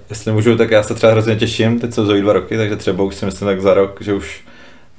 Jestli 0.10 0.32
můžu, 0.32 0.58
tak 0.58 0.72
já 0.72 0.84
se 0.84 0.94
třeba 0.94 1.12
hrozně 1.12 1.36
těším, 1.36 1.80
teď 1.80 1.94
jsou 1.94 2.06
Zoe 2.06 2.22
dva 2.22 2.34
roky, 2.34 2.58
takže 2.58 2.76
třeba 2.76 3.04
už 3.04 3.16
si 3.16 3.26
myslím 3.26 3.48
tak 3.48 3.62
za 3.62 3.74
rok, 3.74 3.98
že 4.02 4.14
už 4.14 4.42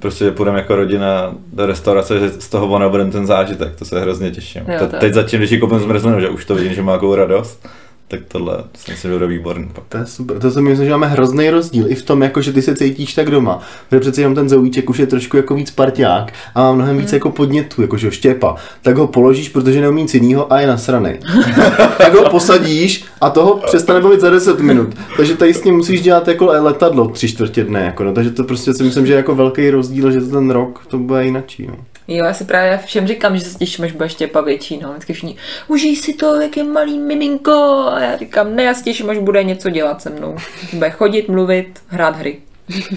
prostě 0.05 0.31
půjdeme 0.31 0.59
jako 0.59 0.75
rodina 0.75 1.35
do 1.53 1.65
restaurace, 1.65 2.19
že 2.19 2.29
z 2.29 2.49
toho 2.49 2.67
ona 2.67 2.89
bude 2.89 3.05
ten 3.05 3.25
zážitek, 3.25 3.75
to 3.75 3.85
se 3.85 4.01
hrozně 4.01 4.31
těším. 4.31 4.63
Jo, 4.67 4.79
to 4.79 4.87
teď 4.97 5.13
zatím, 5.13 5.39
když 5.39 5.51
ji 5.51 5.59
koupím 5.59 5.79
zmrzlinu, 5.79 6.19
že 6.19 6.29
už 6.29 6.45
to 6.45 6.55
vidím, 6.55 6.73
že 6.73 6.81
má 6.81 6.91
takovou 6.91 7.15
radost, 7.15 7.67
tak 8.07 8.19
tohle 8.27 8.63
si 8.77 8.91
myslím, 8.91 9.11
že 9.11 9.15
bude 9.15 9.27
výborný. 9.27 9.69
Pak. 9.73 9.83
To 9.89 9.97
je 9.97 10.05
super. 10.05 10.39
To 10.39 10.51
si 10.51 10.61
myslím, 10.61 10.85
že 10.85 10.91
máme 10.91 11.07
hrozný 11.07 11.49
rozdíl 11.49 11.85
i 11.87 11.95
v 11.95 12.01
tom, 12.01 12.21
jako, 12.21 12.41
že 12.41 12.53
ty 12.53 12.61
se 12.61 12.75
cítíš 12.75 13.13
tak 13.13 13.31
doma. 13.31 13.59
Protože 13.89 13.99
přece 13.99 14.21
jenom 14.21 14.35
ten 14.35 14.49
zoujíček 14.49 14.89
už 14.89 14.97
je 14.97 15.07
trošku 15.07 15.37
jako 15.37 15.55
víc 15.55 15.71
parťák 15.71 16.33
a 16.55 16.61
má 16.61 16.73
mnohem 16.73 16.97
víc 16.97 17.13
jako 17.13 17.29
podnětů, 17.29 17.81
jakože 17.81 18.11
štěpa. 18.11 18.55
Tak 18.81 18.97
ho 18.97 19.07
položíš, 19.07 19.49
protože 19.49 19.81
neumí 19.81 20.01
nic 20.01 20.13
jinýho 20.13 20.53
a 20.53 20.59
je 20.59 20.67
nasranej. 20.67 21.19
tak 21.97 22.13
ho 22.13 22.29
posadíš 22.29 23.05
a 23.21 23.29
toho 23.29 23.55
přestane 23.65 24.01
bavit 24.01 24.21
za 24.21 24.29
10 24.29 24.59
minut. 24.59 24.95
Takže 25.17 25.35
tady 25.35 25.53
s 25.53 25.63
ním 25.63 25.75
musíš 25.75 26.01
dělat 26.01 26.27
jako 26.27 26.45
letadlo 26.45 27.07
tři 27.07 27.27
čtvrtě 27.27 27.63
dne. 27.63 27.81
Jako, 27.81 28.03
no. 28.03 28.13
Takže 28.13 28.31
to 28.31 28.43
prostě 28.43 28.73
si 28.73 28.83
myslím, 28.83 29.05
že 29.05 29.13
je 29.13 29.17
jako 29.17 29.35
velký 29.35 29.69
rozdíl, 29.69 30.11
že 30.11 30.21
to 30.21 30.27
ten 30.27 30.49
rok 30.49 30.85
to 30.87 30.97
bude 30.97 31.25
jinačí. 31.25 31.67
No. 31.67 31.75
Jo, 32.07 32.25
já 32.25 32.33
si 32.33 32.45
právě 32.45 32.79
všem 32.85 33.07
říkám, 33.07 33.37
že 33.37 33.43
se 33.43 33.57
těším, 33.57 33.85
až 33.85 33.91
bude 33.91 34.09
štěpa 34.09 34.41
větší, 34.41 34.77
no. 34.77 34.89
Vždycky 34.91 35.13
všichni, 35.13 35.35
užij 35.67 35.95
si 35.95 36.13
to, 36.13 36.41
jak 36.41 36.57
je 36.57 36.63
malý 36.63 36.99
miminko. 36.99 37.85
A 37.91 37.99
já 37.99 38.17
říkám, 38.17 38.55
ne, 38.55 38.63
já 38.63 38.73
se 38.73 38.83
těším, 38.83 39.09
až 39.09 39.17
bude 39.17 39.43
něco 39.43 39.69
dělat 39.69 40.01
se 40.01 40.09
mnou. 40.09 40.37
Bude 40.73 40.89
chodit, 40.91 41.29
mluvit, 41.29 41.79
hrát 41.87 42.15
hry. 42.15 42.37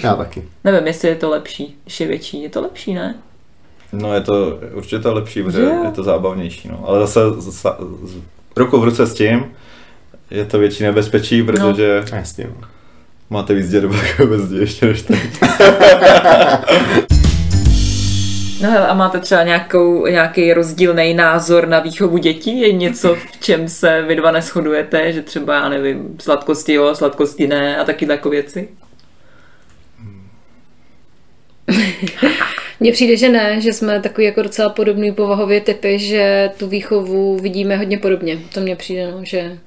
Já 0.02 0.16
taky. 0.16 0.44
Nevím, 0.64 0.86
jestli 0.86 1.08
je 1.08 1.16
to 1.16 1.30
lepší, 1.30 1.76
když 1.84 2.00
je 2.00 2.06
větší. 2.06 2.42
Je 2.42 2.48
to 2.48 2.60
lepší, 2.60 2.94
ne? 2.94 3.14
No 3.92 4.14
je 4.14 4.20
to 4.20 4.58
určitě 4.74 5.08
lepší, 5.08 5.42
protože 5.42 5.62
je 5.62 5.90
to 5.94 6.02
zábavnější. 6.02 6.68
No. 6.68 6.84
Ale 6.86 7.00
zase, 7.00 7.20
zase 7.38 7.68
z, 8.04 8.16
ruku 8.56 8.80
v 8.80 8.84
ruce 8.84 9.06
s 9.06 9.14
tím 9.14 9.44
je 10.30 10.44
to 10.44 10.58
větší 10.58 10.82
nebezpečí, 10.82 11.42
protože 11.42 12.04
A 12.12 12.16
Jasně. 12.16 12.44
No. 12.60 12.68
máte 13.30 13.54
víc 13.54 13.70
děrbák 13.70 14.18
ve 14.18 14.38
zdi 14.38 14.58
ještě 14.58 14.86
než 14.86 15.02
teď. 15.02 15.20
No 18.62 18.70
hele, 18.70 18.86
a 18.86 18.94
máte 18.94 19.20
třeba 19.20 19.42
nějakou, 19.42 20.06
nějaký 20.06 20.52
rozdílný 20.52 21.14
názor 21.14 21.68
na 21.68 21.80
výchovu 21.80 22.18
dětí? 22.18 22.60
Je 22.60 22.72
něco, 22.72 23.14
v 23.14 23.40
čem 23.40 23.68
se 23.68 24.02
vy 24.02 24.16
dva 24.16 24.30
neschodujete? 24.30 25.12
Že 25.12 25.22
třeba, 25.22 25.54
já 25.54 25.68
nevím, 25.68 26.16
sladkosti 26.20 26.72
jo, 26.72 26.94
sladkosti 26.94 27.46
ne 27.46 27.76
a 27.78 27.84
taky 27.84 28.06
takové 28.06 28.36
věci? 28.36 28.68
Mně 32.80 32.92
přijde, 32.92 33.16
že 33.16 33.28
ne, 33.28 33.60
že 33.60 33.72
jsme 33.72 34.00
takový 34.00 34.26
jako 34.26 34.42
docela 34.42 34.68
podobný 34.68 35.12
povahově 35.12 35.60
typy, 35.60 35.98
že 35.98 36.50
tu 36.56 36.68
výchovu 36.68 37.38
vidíme 37.38 37.76
hodně 37.76 37.98
podobně. 37.98 38.38
To 38.54 38.60
mně 38.60 38.76
přijde, 38.76 39.10
no, 39.10 39.24
že 39.24 39.58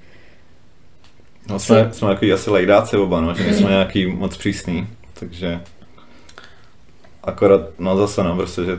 No, 1.49 1.59
jsme, 1.59 1.89
jsme 1.91 2.07
takový 2.07 2.33
asi 2.33 2.49
lejdáci 2.49 2.97
oba, 2.97 3.21
no, 3.21 3.33
že 3.35 3.43
nejsme 3.43 3.69
nějaký 3.69 4.05
moc 4.05 4.37
přísný, 4.37 4.87
takže 5.19 5.59
akorát, 7.23 7.61
no 7.79 7.97
zase 7.97 8.23
no, 8.23 8.35
prostě, 8.35 8.63
že 8.63 8.77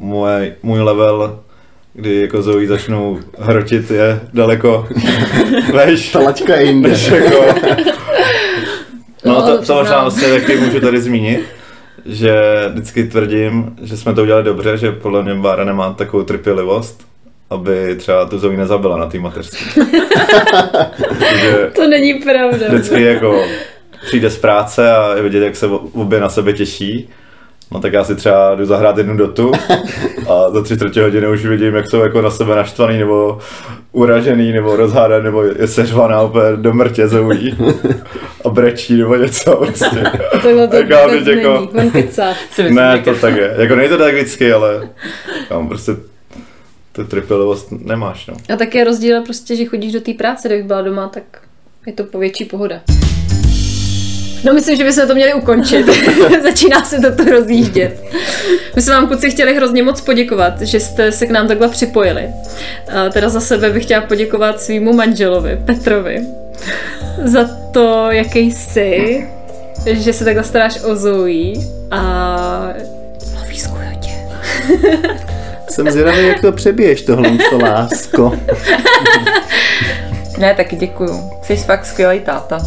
můj, 0.00 0.52
můj 0.62 0.80
level, 0.80 1.40
kdy 1.94 2.20
jako 2.20 2.42
Zoe 2.42 2.66
začnou 2.66 3.18
hrotit, 3.38 3.90
je 3.90 4.20
daleko 4.34 4.88
veš, 5.72 6.12
Ta 6.12 6.18
laťka 6.18 6.56
je 6.56 6.66
jinde. 6.66 6.88
než 6.88 7.08
jako... 7.10 7.44
No, 9.24 9.34
No, 9.34 9.42
to, 9.42 9.58
to 9.58 9.64
to 9.66 9.74
možná 9.74 10.02
vlastně 10.02 10.28
taky 10.28 10.56
můžu 10.56 10.80
tady 10.80 11.00
zmínit, 11.00 11.40
že 12.06 12.34
vždycky 12.72 13.04
tvrdím, 13.04 13.76
že 13.82 13.96
jsme 13.96 14.14
to 14.14 14.22
udělali 14.22 14.44
dobře, 14.44 14.76
že 14.76 14.92
podle 14.92 15.22
mě 15.22 15.34
Bára 15.34 15.64
nemá 15.64 15.92
takovou 15.92 16.22
trpělivost, 16.22 17.06
aby 17.50 17.94
třeba 17.96 18.24
tu 18.26 18.38
Zoe 18.38 18.56
nezabila 18.56 18.98
na 18.98 19.06
té 19.06 19.18
mateřské. 19.18 19.80
To 21.74 21.88
není 21.88 22.14
pravda. 22.14 22.66
vždycky 22.68 23.02
jako 23.02 23.44
přijde 24.06 24.30
z 24.30 24.38
práce 24.38 24.92
a 24.92 25.14
je 25.16 25.22
vidět, 25.22 25.44
jak 25.44 25.56
se 25.56 25.66
obě 25.92 26.20
na 26.20 26.28
sebe 26.28 26.52
těší. 26.52 27.08
No 27.70 27.80
tak 27.80 27.92
já 27.92 28.04
si 28.04 28.14
třeba 28.16 28.54
jdu 28.54 28.64
zahrát 28.66 28.98
jednu 28.98 29.16
dotu 29.16 29.52
a 30.28 30.50
za 30.50 30.62
tři 30.62 30.76
čtvrtě 30.76 31.02
hodiny 31.02 31.28
už 31.28 31.46
vidím, 31.46 31.74
jak 31.74 31.90
jsou 31.90 32.00
jako 32.00 32.22
na 32.22 32.30
sebe 32.30 32.56
naštvaný 32.56 32.98
nebo 32.98 33.38
uražený 33.92 34.52
nebo 34.52 34.76
rozhádaný 34.76 35.24
nebo 35.24 35.42
je 35.42 35.68
seřvaná 35.68 36.22
úplně 36.22 36.56
do 36.56 36.72
mrtě 36.74 37.08
zoují 37.08 37.56
a 38.44 38.48
brečí 38.48 38.96
nebo 38.98 39.14
něco 39.16 39.56
prostě. 39.56 40.04
Tohle 40.42 40.68
to 40.68 40.76
Tak 40.76 40.88
já 40.88 41.06
vůbec 41.06 41.26
jako- 41.26 41.68
není. 41.72 41.90
Kecá. 41.90 42.34
Ne, 42.70 42.98
to 43.04 43.14
tak 43.14 43.36
je. 43.36 43.54
Jako 43.58 43.76
není 43.76 43.88
to 43.88 43.98
tak 43.98 44.14
vždycky, 44.14 44.52
ale 44.52 44.88
kam 45.48 45.68
prostě 45.68 45.92
tu 46.92 47.04
trpělivost 47.04 47.68
nemáš, 47.72 48.26
no. 48.26 48.34
A 48.54 48.56
také 48.56 48.84
rozdíl 48.84 49.16
je 49.16 49.22
prostě, 49.22 49.56
že 49.56 49.64
chodíš 49.64 49.92
do 49.92 50.00
té 50.00 50.12
práce, 50.14 50.48
kdybych 50.48 50.66
byla 50.66 50.82
doma, 50.82 51.08
tak 51.08 51.22
Je 51.86 51.92
to 51.92 52.04
povětší 52.04 52.44
pohoda. 52.44 52.80
No 54.44 54.54
myslím, 54.54 54.76
že 54.76 54.84
bychom 54.84 55.08
to 55.08 55.14
měli 55.14 55.34
ukončit. 55.34 55.86
Začíná 56.42 56.84
se 56.84 56.98
to 56.98 57.24
rozjíždět. 57.24 58.02
My 58.76 58.82
jsme 58.82 58.94
vám 58.94 59.06
kluci 59.06 59.30
chtěli 59.30 59.54
hrozně 59.54 59.82
moc 59.82 60.00
poděkovat, 60.00 60.60
že 60.60 60.80
jste 60.80 61.12
se 61.12 61.26
k 61.26 61.30
nám 61.30 61.48
takhle 61.48 61.68
připojili. 61.68 62.28
A 62.94 63.08
teda 63.08 63.28
za 63.28 63.40
sebe 63.40 63.70
bych 63.70 63.82
chtěla 63.84 64.02
poděkovat 64.02 64.60
svýmu 64.60 64.92
manželovi, 64.92 65.58
Petrovi, 65.66 66.26
za 67.24 67.44
to, 67.72 68.10
jaký 68.10 68.52
jsi, 68.52 69.28
že 69.86 70.12
se 70.12 70.24
takhle 70.24 70.44
staráš 70.44 70.80
o 70.84 70.96
Zoe 70.96 71.52
a 71.90 72.68
lovískuju 73.40 73.84
tě. 74.00 74.10
Jsem 75.70 75.90
zvědavý, 75.90 76.26
jak 76.26 76.40
to 76.40 76.52
přebiješ 76.52 77.02
tohle, 77.02 77.30
to 77.50 77.58
lásko. 77.58 78.38
Ne, 80.38 80.54
taky 80.54 80.76
děkuju. 80.76 81.30
Jsi 81.42 81.56
fakt 81.56 81.86
skvělý 81.86 82.20
táta. 82.20 82.58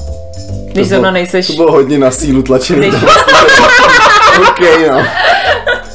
Když 0.78 0.88
To 0.88 0.90
zrovna 0.90 1.10
bylo- 1.12 1.14
nejseš... 1.14 1.48
To 1.48 1.54
bylo 1.54 1.72
hodně 1.72 1.98
na 1.98 2.12
sílu 2.12 2.42
tlačený. 2.42 2.80
Když- 2.90 3.02
OK, 4.50 4.60
no. 4.92 5.04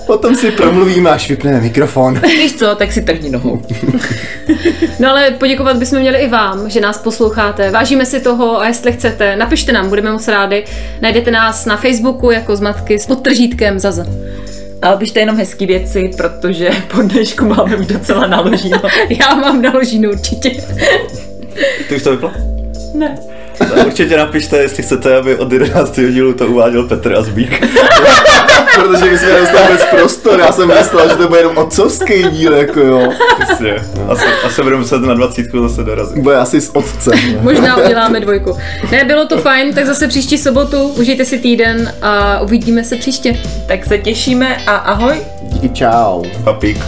Potom 0.07 0.35
si 0.37 0.51
promluvíme, 0.51 1.11
až 1.11 1.29
vypneme 1.29 1.61
mikrofon. 1.61 2.21
Víš 2.23 2.55
co, 2.57 2.75
tak 2.75 2.93
si 2.93 3.03
trhni 3.03 3.31
nohou. 3.31 3.63
No 4.99 5.11
ale 5.11 5.31
poděkovat 5.31 5.77
bychom 5.77 5.99
měli 5.99 6.19
i 6.19 6.29
vám, 6.29 6.71
že 6.71 6.81
nás 6.81 6.99
posloucháte. 6.99 7.71
Vážíme 7.71 8.07
si 8.07 8.21
toho 8.21 8.61
a 8.61 8.67
jestli 8.69 8.93
chcete, 8.93 9.37
napište 9.37 9.73
nám, 9.73 9.89
budeme 9.89 10.13
moc 10.13 10.29
rádi. 10.29 10.65
Najdete 11.01 11.31
nás 11.31 11.67
na 11.67 11.77
Facebooku 11.77 12.31
jako 12.31 12.57
zmatky 12.57 12.99
s 12.99 13.07
podtržítkem 13.07 13.79
Zaza. 13.79 14.05
Ale 14.83 14.97
pište 14.97 15.21
jenom 15.21 15.37
hezký 15.37 15.67
věci, 15.67 16.11
protože 16.17 16.71
po 16.95 17.03
dnešku 17.03 17.45
máme 17.45 17.77
už 17.77 17.87
docela 17.87 18.27
naloženo. 18.27 18.81
Já 19.09 19.35
mám 19.35 19.63
naložínu 19.63 20.11
určitě. 20.11 20.51
Ty 21.89 21.97
už 21.97 22.03
to 22.03 22.11
vypla? 22.11 22.33
Ne. 22.95 23.19
Tak 23.59 23.87
určitě 23.87 24.17
napište, 24.17 24.57
jestli 24.57 24.83
chcete, 24.83 25.17
aby 25.17 25.37
od 25.37 25.53
11. 25.53 26.01
dílu 26.11 26.33
to 26.33 26.47
uváděl 26.47 26.83
Petr 26.83 27.15
a 27.15 27.23
Zbík. 27.23 27.67
Protože 28.75 29.11
my 29.11 29.19
jsme 29.19 29.29
nedostali 29.33 29.67
vůbec 29.67 29.85
prostor. 29.91 30.41
Já 30.41 30.53
jsem 30.53 30.69
myslel, 30.69 31.09
že 31.09 31.17
to 31.17 31.29
bude 31.29 31.41
jenom 31.41 31.59
otcovský 31.59 32.23
díl, 32.23 32.53
jako 32.53 32.81
jo. 32.81 33.09
Přesně. 33.45 33.75
Asi, 34.09 34.25
asi 34.45 34.63
budeme 34.63 34.81
muset 34.81 34.99
na 34.99 35.15
20 35.15 35.47
zase 35.63 35.83
dorazit. 35.83 36.19
Bude 36.19 36.37
asi 36.37 36.61
s 36.61 36.77
otcem. 36.77 37.19
Možná 37.41 37.77
uděláme 37.77 38.21
dvojku. 38.21 38.57
Ne, 38.91 39.05
bylo 39.05 39.27
to 39.27 39.39
fajn, 39.39 39.75
tak 39.75 39.87
zase 39.87 40.09
příští 40.09 40.39
sobotu. 40.39 40.89
Užijte 40.89 41.25
si 41.25 41.39
týden 41.39 41.93
a 42.03 42.41
uvidíme 42.41 42.85
se 42.85 42.97
příště. 42.97 43.37
Tak 43.67 43.87
se 43.87 43.99
těšíme 43.99 44.57
a 44.67 44.77
ahoj. 44.77 45.17
Díky, 45.43 45.69
čau. 45.69 46.23
Papík. 46.45 46.79